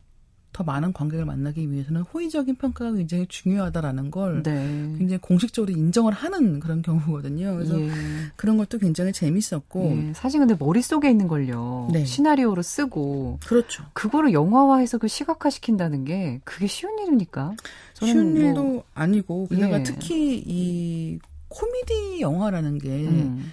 더 0.52 0.64
많은 0.64 0.92
관객을 0.92 1.24
만나기 1.24 1.70
위해서는 1.70 2.02
호의적인 2.02 2.56
평가가 2.56 2.92
굉장히 2.92 3.26
중요하다라는 3.26 4.10
걸 4.10 4.42
네. 4.42 4.52
굉장히 4.98 5.18
공식적으로 5.18 5.72
인정을 5.72 6.12
하는 6.12 6.60
그런 6.60 6.82
경우거든요. 6.82 7.54
그래서 7.54 7.80
예. 7.80 7.90
그런 8.36 8.58
것도 8.58 8.78
굉장히 8.78 9.12
재밌었고 9.12 10.08
예. 10.08 10.12
사실 10.14 10.40
근데 10.40 10.54
머릿속에 10.58 11.10
있는 11.10 11.26
걸요. 11.26 11.88
네. 11.92 12.04
시나리오로 12.04 12.60
쓰고 12.62 13.38
그렇죠. 13.46 13.84
그거를 13.94 14.32
영화화해서 14.32 14.98
그 14.98 15.08
시각화 15.08 15.48
시킨다는 15.48 16.04
게 16.04 16.40
그게 16.44 16.66
쉬운 16.66 16.98
일입니까? 16.98 17.54
쉬운 17.94 18.34
뭐, 18.34 18.42
일도 18.42 18.84
아니고 18.94 19.48
게다가 19.48 19.80
예. 19.80 19.82
특히 19.82 20.42
이 20.44 21.18
코미디 21.48 22.20
영화라는 22.20 22.78
게 22.78 22.88
음. 22.88 23.52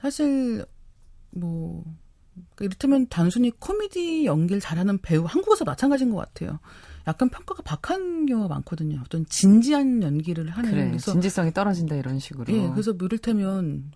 사실 0.00 0.64
뭐 1.30 1.82
그러니까 2.34 2.64
이를테면 2.64 3.06
단순히 3.08 3.50
코미디 3.58 4.26
연기를 4.26 4.60
잘하는 4.60 4.98
배우 4.98 5.24
한국에서 5.24 5.64
마찬가지인 5.64 6.10
것 6.10 6.16
같아요. 6.18 6.58
약간 7.06 7.28
평가가 7.28 7.62
박한 7.62 8.26
경우가 8.26 8.48
많거든요. 8.54 9.00
어떤 9.04 9.26
진지한 9.26 10.02
연기를 10.02 10.48
하는 10.50 10.70
그래 10.70 10.86
그래서 10.88 11.12
진지성이 11.12 11.52
떨어진다 11.52 11.96
이런 11.96 12.18
식으로 12.18 12.52
예, 12.52 12.68
그래서 12.70 12.92
뭐 12.94 13.06
이를테면 13.06 13.90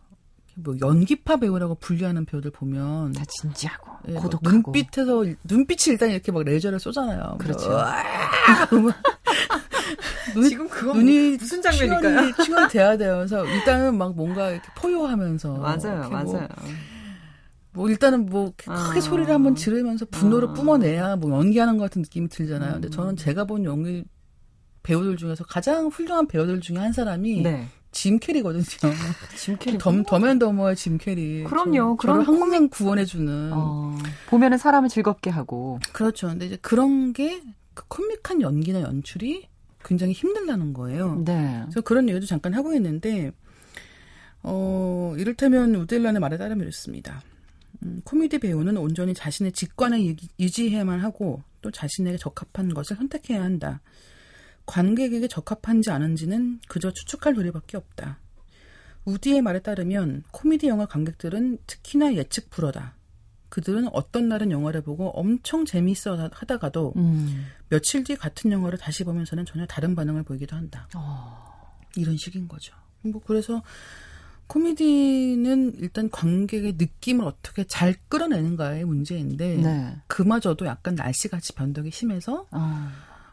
뭐 0.57 0.74
연기파 0.81 1.37
배우라고 1.38 1.77
분류하는 1.77 2.24
배우들 2.27 2.51
보면 2.51 3.12
다 3.12 3.24
진지하고 3.40 3.92
예, 4.09 4.14
막 4.14 4.22
고독하고 4.24 4.57
눈빛에서 4.72 5.24
눈빛이 5.44 5.92
일단 5.92 6.11
이렇게 6.11 6.31
막 6.33 6.42
레이저를 6.42 6.79
쏘잖아요. 6.81 7.37
그렇죠. 7.38 7.70
으아! 7.70 8.66
그러면 8.68 8.92
눈- 10.35 10.48
지금 10.48 10.68
그거 10.68 10.92
눈이 10.94 11.37
무슨 11.38 11.62
충혈이 11.62 12.33
충혈돼야 12.44 12.96
되면서 12.98 13.46
일단은 13.46 13.96
막 13.96 14.14
뭔가 14.14 14.51
이렇게 14.51 14.68
포효하면서 14.77 15.55
맞아요, 15.55 16.01
뭐, 16.01 16.09
맞아요. 16.11 16.24
뭐 16.24 16.48
일단은 17.87 18.27
뭐 18.27 18.53
크게 18.57 18.71
아. 18.71 19.01
소리를 19.01 19.33
한번 19.33 19.55
지르면서 19.55 20.07
분노를 20.07 20.49
아. 20.49 20.53
뿜어내야 20.55 21.17
뭐 21.17 21.31
연기하는 21.33 21.77
것 21.79 21.85
같은 21.85 22.03
느낌이 22.03 22.29
들잖아요. 22.29 22.75
근데 22.75 22.88
음. 22.88 22.91
저는 22.91 23.17
제가 23.17 23.45
본 23.45 23.64
연기 23.64 24.05
배우들 24.83 25.17
중에서 25.17 25.45
가장 25.45 25.88
훌륭한 25.88 26.27
배우들 26.27 26.61
중에 26.61 26.79
한 26.79 26.93
사람이 26.93 27.43
네. 27.43 27.69
짐 27.93 28.19
캐리거든요. 28.19 28.62
짐 29.37 29.57
캐리 29.59 29.79
덤, 29.79 30.03
덤앤더머의 30.03 30.77
짐 30.77 30.99
캐리. 30.99 31.45
그럼요. 31.45 31.97
저, 32.01 32.03
그런 32.03 32.25
저를 32.25 32.41
항상 32.41 32.69
구원해주는. 32.69 33.51
어, 33.53 33.97
보면은 34.29 34.57
사람을 34.59 34.88
즐겁게 34.88 35.31
하고 35.31 35.79
그렇죠. 35.93 36.29
근데 36.29 36.47
이제 36.47 36.59
그런 36.61 37.12
게 37.12 37.43
그 37.79 37.85
코믹한 37.87 38.43
연기나 38.43 38.81
연출이 38.83 39.49
굉장히 39.85 40.12
힘들다는 40.12 40.73
거예요. 40.73 41.23
네. 41.25 41.61
그래서 41.62 41.81
그런 41.83 42.09
얘기도 42.09 42.27
잠깐 42.27 42.53
하고 42.55 42.75
있는데, 42.75 43.31
어, 44.43 45.14
이를테면 45.17 45.77
우델란의 45.77 46.19
말에 46.21 46.37
따르면 46.38 46.64
이렇습니다. 46.64 47.23
음, 47.83 48.01
코미디 48.05 48.38
배우는 48.38 48.77
온전히 48.77 49.14
자신의 49.14 49.53
직관을 49.53 50.05
유- 50.05 50.17
유지해야만 50.38 51.01
하고 51.01 51.43
또 51.62 51.71
자신에게 51.71 52.17
적합한 52.19 52.75
것을 52.75 52.97
선택해야 52.97 53.43
한다. 53.43 53.81
관객에게 54.67 55.29
적합한지 55.29 55.91
아닌지는 55.91 56.61
그저 56.69 56.91
추측할 56.93 57.35
도리밖에 57.35 57.77
없다. 57.77 58.19
우디의 59.05 59.41
말에 59.43 59.61
따르면 59.61 60.25
코미디 60.33 60.69
영화 60.69 60.85
관객들은 60.87 61.59
특히나 61.67 62.14
예측 62.14 62.51
불허다. 62.51 62.95
그들은 63.49 63.88
어떤 63.95 64.29
날은 64.29 64.51
영화를 64.51 64.83
보고 64.83 65.09
엄청 65.19 65.64
재미있어 65.64 66.29
하다가도 66.31 66.93
음. 66.97 67.47
며칠 67.71 68.05
뒤 68.05 68.14
같은 68.14 68.53
영화를 68.53 68.77
다시 68.79 69.05
보면서는 69.05 69.47
전혀 69.47 69.64
다른 69.64 69.95
반응을 69.95 70.25
보이기도 70.25 70.55
한다. 70.55 70.87
이런 71.97 72.19
식인 72.19 72.47
거죠. 72.47 72.75
뭐 73.01 73.23
그래서 73.25 73.62
코미디는 74.49 75.75
일단 75.79 76.11
관객의 76.11 76.75
느낌을 76.79 77.25
어떻게 77.25 77.65
잘 77.65 77.95
끌어내는가의 78.09 78.85
문제인데 78.85 79.57
네. 79.57 79.97
그마저도 80.07 80.67
약간 80.67 80.95
날씨같이 80.95 81.55
변덕이 81.55 81.91
심해서 81.91 82.47
어. 82.51 82.89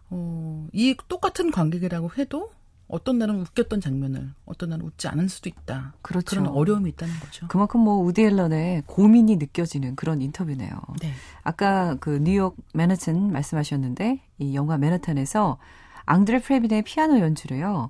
어, 0.10 0.68
이 0.74 0.96
똑같은 1.08 1.52
관객이라고 1.52 2.12
해도 2.18 2.52
어떤 2.88 3.18
날은 3.18 3.40
웃겼던 3.42 3.82
장면을 3.82 4.32
어떤 4.46 4.70
날은 4.70 4.86
웃지 4.86 5.08
않을 5.08 5.28
수도 5.30 5.50
있다. 5.50 5.94
그렇죠. 6.02 6.42
그런 6.42 6.48
어려움이 6.48 6.90
있다는 6.92 7.16
거죠. 7.20 7.48
그만큼 7.48 7.80
뭐 7.80 7.98
우디 8.04 8.24
앨런의 8.24 8.84
고민이 8.86 9.38
느껴지는 9.38 9.96
그런 9.96 10.22
인터뷰네요. 10.22 10.80
네. 11.02 11.12
아까 11.44 11.96
그 12.00 12.20
뉴욕 12.22 12.56
맨하튼 12.74 13.32
말씀하셨는데 13.32 14.22
이 14.38 14.56
영화 14.56 14.78
맨하탄에서 14.78 15.58
앙드레 16.06 16.42
프레빈의 16.42 16.84
피아노 16.84 17.20
연주로요. 17.20 17.90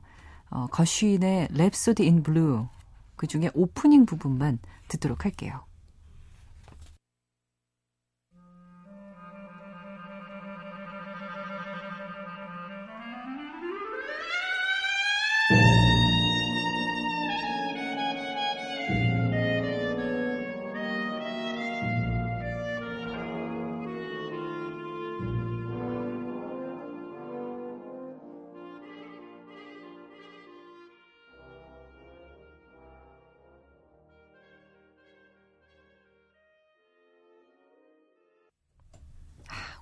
어, 0.51 0.67
거쉬인의 0.67 1.49
랩소디 1.49 2.01
인 2.01 2.23
블루 2.23 2.67
그 3.15 3.27
중에 3.27 3.49
오프닝 3.53 4.05
부분만 4.05 4.59
듣도록 4.87 5.25
할게요. 5.25 5.65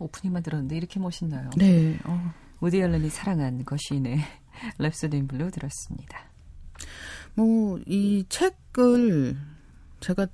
오프닝만 0.04 0.44
들었는데 0.44 0.76
이렇게 0.78 1.00
멋있나요? 1.00 1.50
네. 1.58 1.98
어. 2.06 2.34
우디 2.60 2.80
앨런이 2.80 3.10
사랑한 3.10 3.66
거쉬인의 3.66 4.20
랩소디 4.80 5.16
인 5.16 5.28
블루 5.28 5.52
들었습니다. 5.52 6.20
뭐, 7.36 7.80
이 7.86 8.26
책을 8.30 9.36
제가 10.00 10.28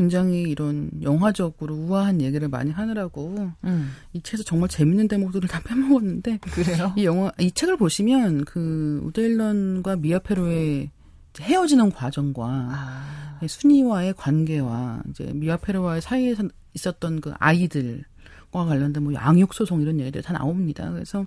굉장히 0.00 0.42
이런 0.42 0.90
영화적으로 1.02 1.74
우아한 1.74 2.22
얘기를 2.22 2.48
많이 2.48 2.70
하느라고 2.70 3.52
음, 3.64 3.90
이 4.14 4.22
책에서 4.22 4.44
정말 4.44 4.70
재밌는 4.70 5.08
대목들을 5.08 5.46
다 5.46 5.60
빼먹었는데 5.68 6.38
그래요? 6.38 6.94
이 6.96 7.04
영화 7.04 7.30
이 7.38 7.52
책을 7.52 7.76
보시면 7.76 8.46
그 8.46 9.02
우디 9.04 9.25
앨런과 9.25 9.96
미아 9.96 10.20
페로의 10.20 10.90
이제 11.30 11.44
헤어지는 11.44 11.92
과정과 11.92 12.46
아, 12.48 13.40
순이와의 13.46 14.14
관계와 14.14 15.02
이제 15.10 15.30
미아 15.34 15.58
페로와의 15.58 16.00
사이에서 16.00 16.44
있었던 16.72 17.20
그 17.20 17.34
아이들 17.38 18.04
과 18.52 18.64
관련된 18.64 19.02
뭐 19.02 19.14
양육 19.14 19.54
소송 19.54 19.80
이런 19.80 20.00
얘기들 20.00 20.22
다 20.22 20.32
나옵니다. 20.32 20.90
그래서 20.90 21.24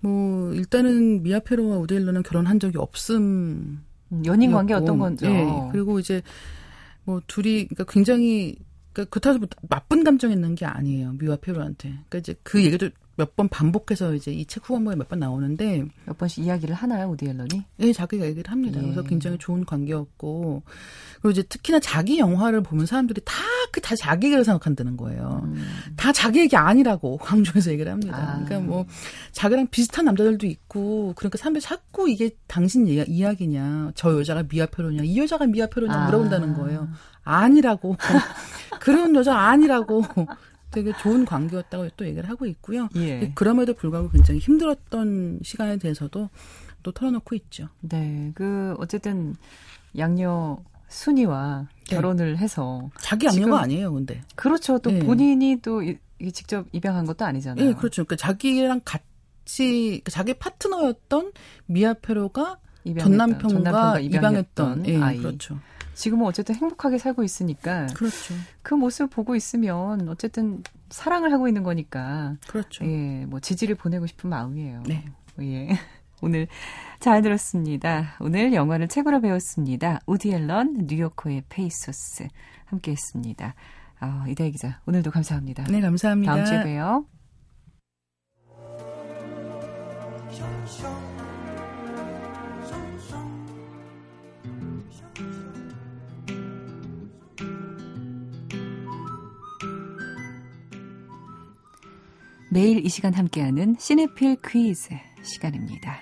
뭐 0.00 0.52
일단은 0.52 1.22
미아페로와 1.22 1.78
우데일런은 1.78 2.22
결혼한 2.22 2.60
적이 2.60 2.78
없음 2.78 3.82
음, 4.12 4.22
연인 4.26 4.52
관계 4.52 4.74
어떤 4.74 4.98
건죠? 4.98 5.26
예. 5.26 5.46
그리고 5.72 5.98
이제 5.98 6.22
뭐 7.04 7.20
둘이 7.26 7.66
그러니까 7.66 7.84
굉장히 7.84 8.56
그러니까 8.92 9.10
그렇다고 9.10 9.46
나쁜 9.68 10.04
감정 10.04 10.30
있는 10.30 10.54
게 10.54 10.66
아니에요. 10.66 11.12
미와 11.18 11.36
페로한테. 11.36 11.88
그러니까 11.88 12.18
이제 12.18 12.34
그 12.42 12.62
얘기도 12.64 12.90
몇 13.16 13.36
번 13.36 13.48
반복해서 13.48 14.14
이제 14.14 14.32
이 14.32 14.44
책 14.46 14.68
후반부에 14.68 14.96
몇 14.96 15.08
번 15.08 15.18
나오는데 15.20 15.84
몇 16.06 16.18
번씩 16.18 16.44
이야기를 16.44 16.74
하나요, 16.74 17.08
우디 17.10 17.26
앨런이? 17.26 17.62
예, 17.80 17.92
자기가 17.92 18.24
얘기를 18.26 18.50
합니다. 18.50 18.78
예. 18.80 18.82
그래서 18.82 19.02
굉장히 19.02 19.38
좋은 19.38 19.64
관계였고 19.64 20.62
그리고 21.20 21.30
이제 21.30 21.42
특히나 21.42 21.78
자기 21.80 22.18
영화를 22.18 22.62
보면 22.62 22.86
사람들이 22.86 23.20
다 23.24 23.34
그 23.74 23.80
다 23.80 23.96
자기 23.96 24.26
얘기를 24.28 24.44
생각한다는 24.44 24.96
거예요. 24.96 25.40
음. 25.46 25.64
다 25.96 26.12
자기 26.12 26.38
얘기 26.38 26.54
아니라고 26.56 27.16
강조해서 27.18 27.72
얘기를 27.72 27.90
합니다. 27.90 28.16
아. 28.16 28.44
그러니까 28.44 28.60
뭐 28.60 28.86
자기랑 29.32 29.66
비슷한 29.66 30.04
남자들도 30.04 30.46
있고 30.46 31.12
그러니까 31.16 31.38
사람들이 31.38 31.60
자꾸 31.60 32.08
이게 32.08 32.30
당신 32.46 32.86
이야- 32.86 33.04
이야기냐 33.08 33.90
저 33.96 34.16
여자가 34.16 34.44
미아표로냐 34.48 35.02
이 35.02 35.18
여자가 35.18 35.46
미아표로냐 35.46 35.92
아. 35.92 36.06
물어본다는 36.06 36.54
거예요. 36.54 36.88
아니라고 37.24 37.96
그런 38.80 39.12
여자 39.16 39.36
아니라고 39.36 40.04
되게 40.74 40.92
좋은 40.98 41.24
관계였다고 41.24 41.88
또 41.96 42.04
얘기를 42.06 42.28
하고 42.28 42.46
있고요. 42.46 42.88
예. 42.96 43.30
그럼에도 43.34 43.74
불구하고 43.74 44.10
굉장히 44.10 44.40
힘들었던 44.40 45.40
시간에 45.42 45.76
대해서도 45.76 46.28
또 46.82 46.92
털어놓고 46.92 47.34
있죠. 47.36 47.68
네, 47.80 48.32
그 48.34 48.74
어쨌든 48.78 49.36
양녀 49.96 50.58
순이와 50.88 51.68
네. 51.88 51.96
결혼을 51.96 52.38
해서 52.38 52.90
자기 52.98 53.26
양녀가 53.26 53.60
아니에요, 53.62 53.92
근데. 53.92 54.20
그렇죠. 54.34 54.78
또 54.78 54.92
예. 54.92 54.98
본인이 54.98 55.60
또 55.62 55.82
직접 56.32 56.66
입양한 56.72 57.06
것도 57.06 57.24
아니잖아요. 57.24 57.68
예, 57.68 57.72
그렇죠. 57.74 58.04
그러니까 58.04 58.16
자기랑 58.16 58.80
같이 58.84 60.02
그러니까 60.02 60.10
자기 60.10 60.34
파트너였던 60.34 61.32
미아페로가 61.66 62.58
입양했던, 62.84 63.10
전 63.10 63.16
남편과 63.16 63.48
전남편과 63.48 64.00
입양했던 64.00 64.86
예, 64.86 65.00
아이. 65.00 65.18
그렇죠. 65.18 65.58
지금은 65.94 66.26
어쨌든 66.26 66.54
행복하게 66.54 66.98
살고 66.98 67.22
있으니까 67.22 67.86
그렇죠. 67.94 68.34
그 68.62 68.74
모습을 68.74 69.08
보고 69.08 69.34
있으면 69.34 70.08
어쨌든 70.08 70.62
사랑을 70.90 71.32
하고 71.32 71.48
있는 71.48 71.62
거니까 71.62 72.36
그렇죠. 72.48 72.84
예, 72.84 73.26
뭐 73.26 73.40
지지를 73.40 73.74
보내고 73.74 74.06
싶은 74.06 74.30
마음이에요. 74.30 74.82
네. 74.86 75.04
예. 75.40 75.68
오늘 76.22 76.46
잘 77.00 77.20
들었습니다. 77.22 78.16
오늘 78.20 78.54
영화를 78.54 78.88
책으로 78.88 79.20
배웠습니다. 79.20 80.00
우디 80.06 80.32
앨런 80.32 80.86
뉴요커의 80.86 81.44
페이소스 81.48 82.28
함께 82.64 82.92
했습니다. 82.92 83.54
아, 84.00 84.24
이다희 84.28 84.52
기자, 84.52 84.80
오늘도 84.86 85.10
감사합니다. 85.10 85.64
네, 85.64 85.80
감사합니다. 85.80 86.34
다음 86.34 86.44
주에 86.44 86.62
봬요. 86.62 87.06
매일 102.54 102.86
이 102.86 102.88
시간 102.88 103.12
함께하는 103.14 103.74
시네필 103.80 104.36
퀴즈 104.46 104.90
시간입니다. 105.24 105.98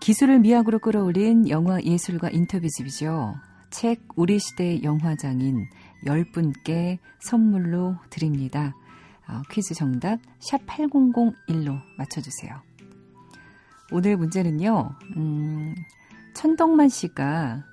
기술을 0.00 0.40
미학으로 0.40 0.80
끌어올린 0.80 1.48
영화 1.48 1.80
예술과 1.82 2.28
인터뷰집이죠. 2.28 3.36
책 3.70 4.02
우리 4.16 4.38
시대의 4.38 4.82
영화장인 4.82 5.66
10분께 6.04 6.98
선물로 7.20 7.96
드립니다. 8.10 8.76
어, 9.26 9.40
퀴즈 9.50 9.72
정답 9.72 10.20
샵 10.40 10.66
8001로 10.66 11.80
맞춰주세요. 11.96 12.60
오늘 13.92 14.18
문제는요. 14.18 14.94
음, 15.16 15.74
천덕만 16.34 16.90
씨가 16.90 17.64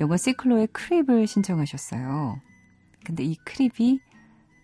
영화 0.00 0.16
시클로의 0.16 0.66
크립을 0.72 1.28
신청하셨어요. 1.28 2.40
근데 3.04 3.22
이 3.22 3.36
크립이 3.44 4.00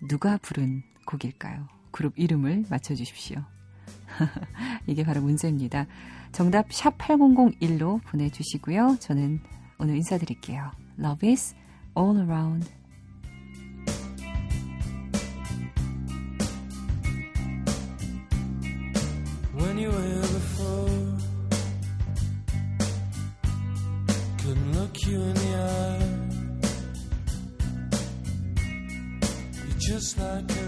누가 0.08 0.36
부른 0.38 0.82
곡일까요? 1.10 1.66
그룹 1.90 2.12
이름을 2.16 2.66
맞춰주십시오. 2.70 3.42
이게 4.86 5.04
바로 5.04 5.20
문제입니다. 5.20 5.86
정답 6.32 6.72
샵 6.72 6.96
8001로 6.98 8.02
보내주시고요. 8.04 8.96
저는 9.00 9.40
오늘 9.78 9.96
인사드릴게요. 9.96 10.70
Love 10.98 11.28
is 11.28 11.54
all 11.96 12.16
around. 12.18 12.70
just 29.90 30.18
like 30.18 30.59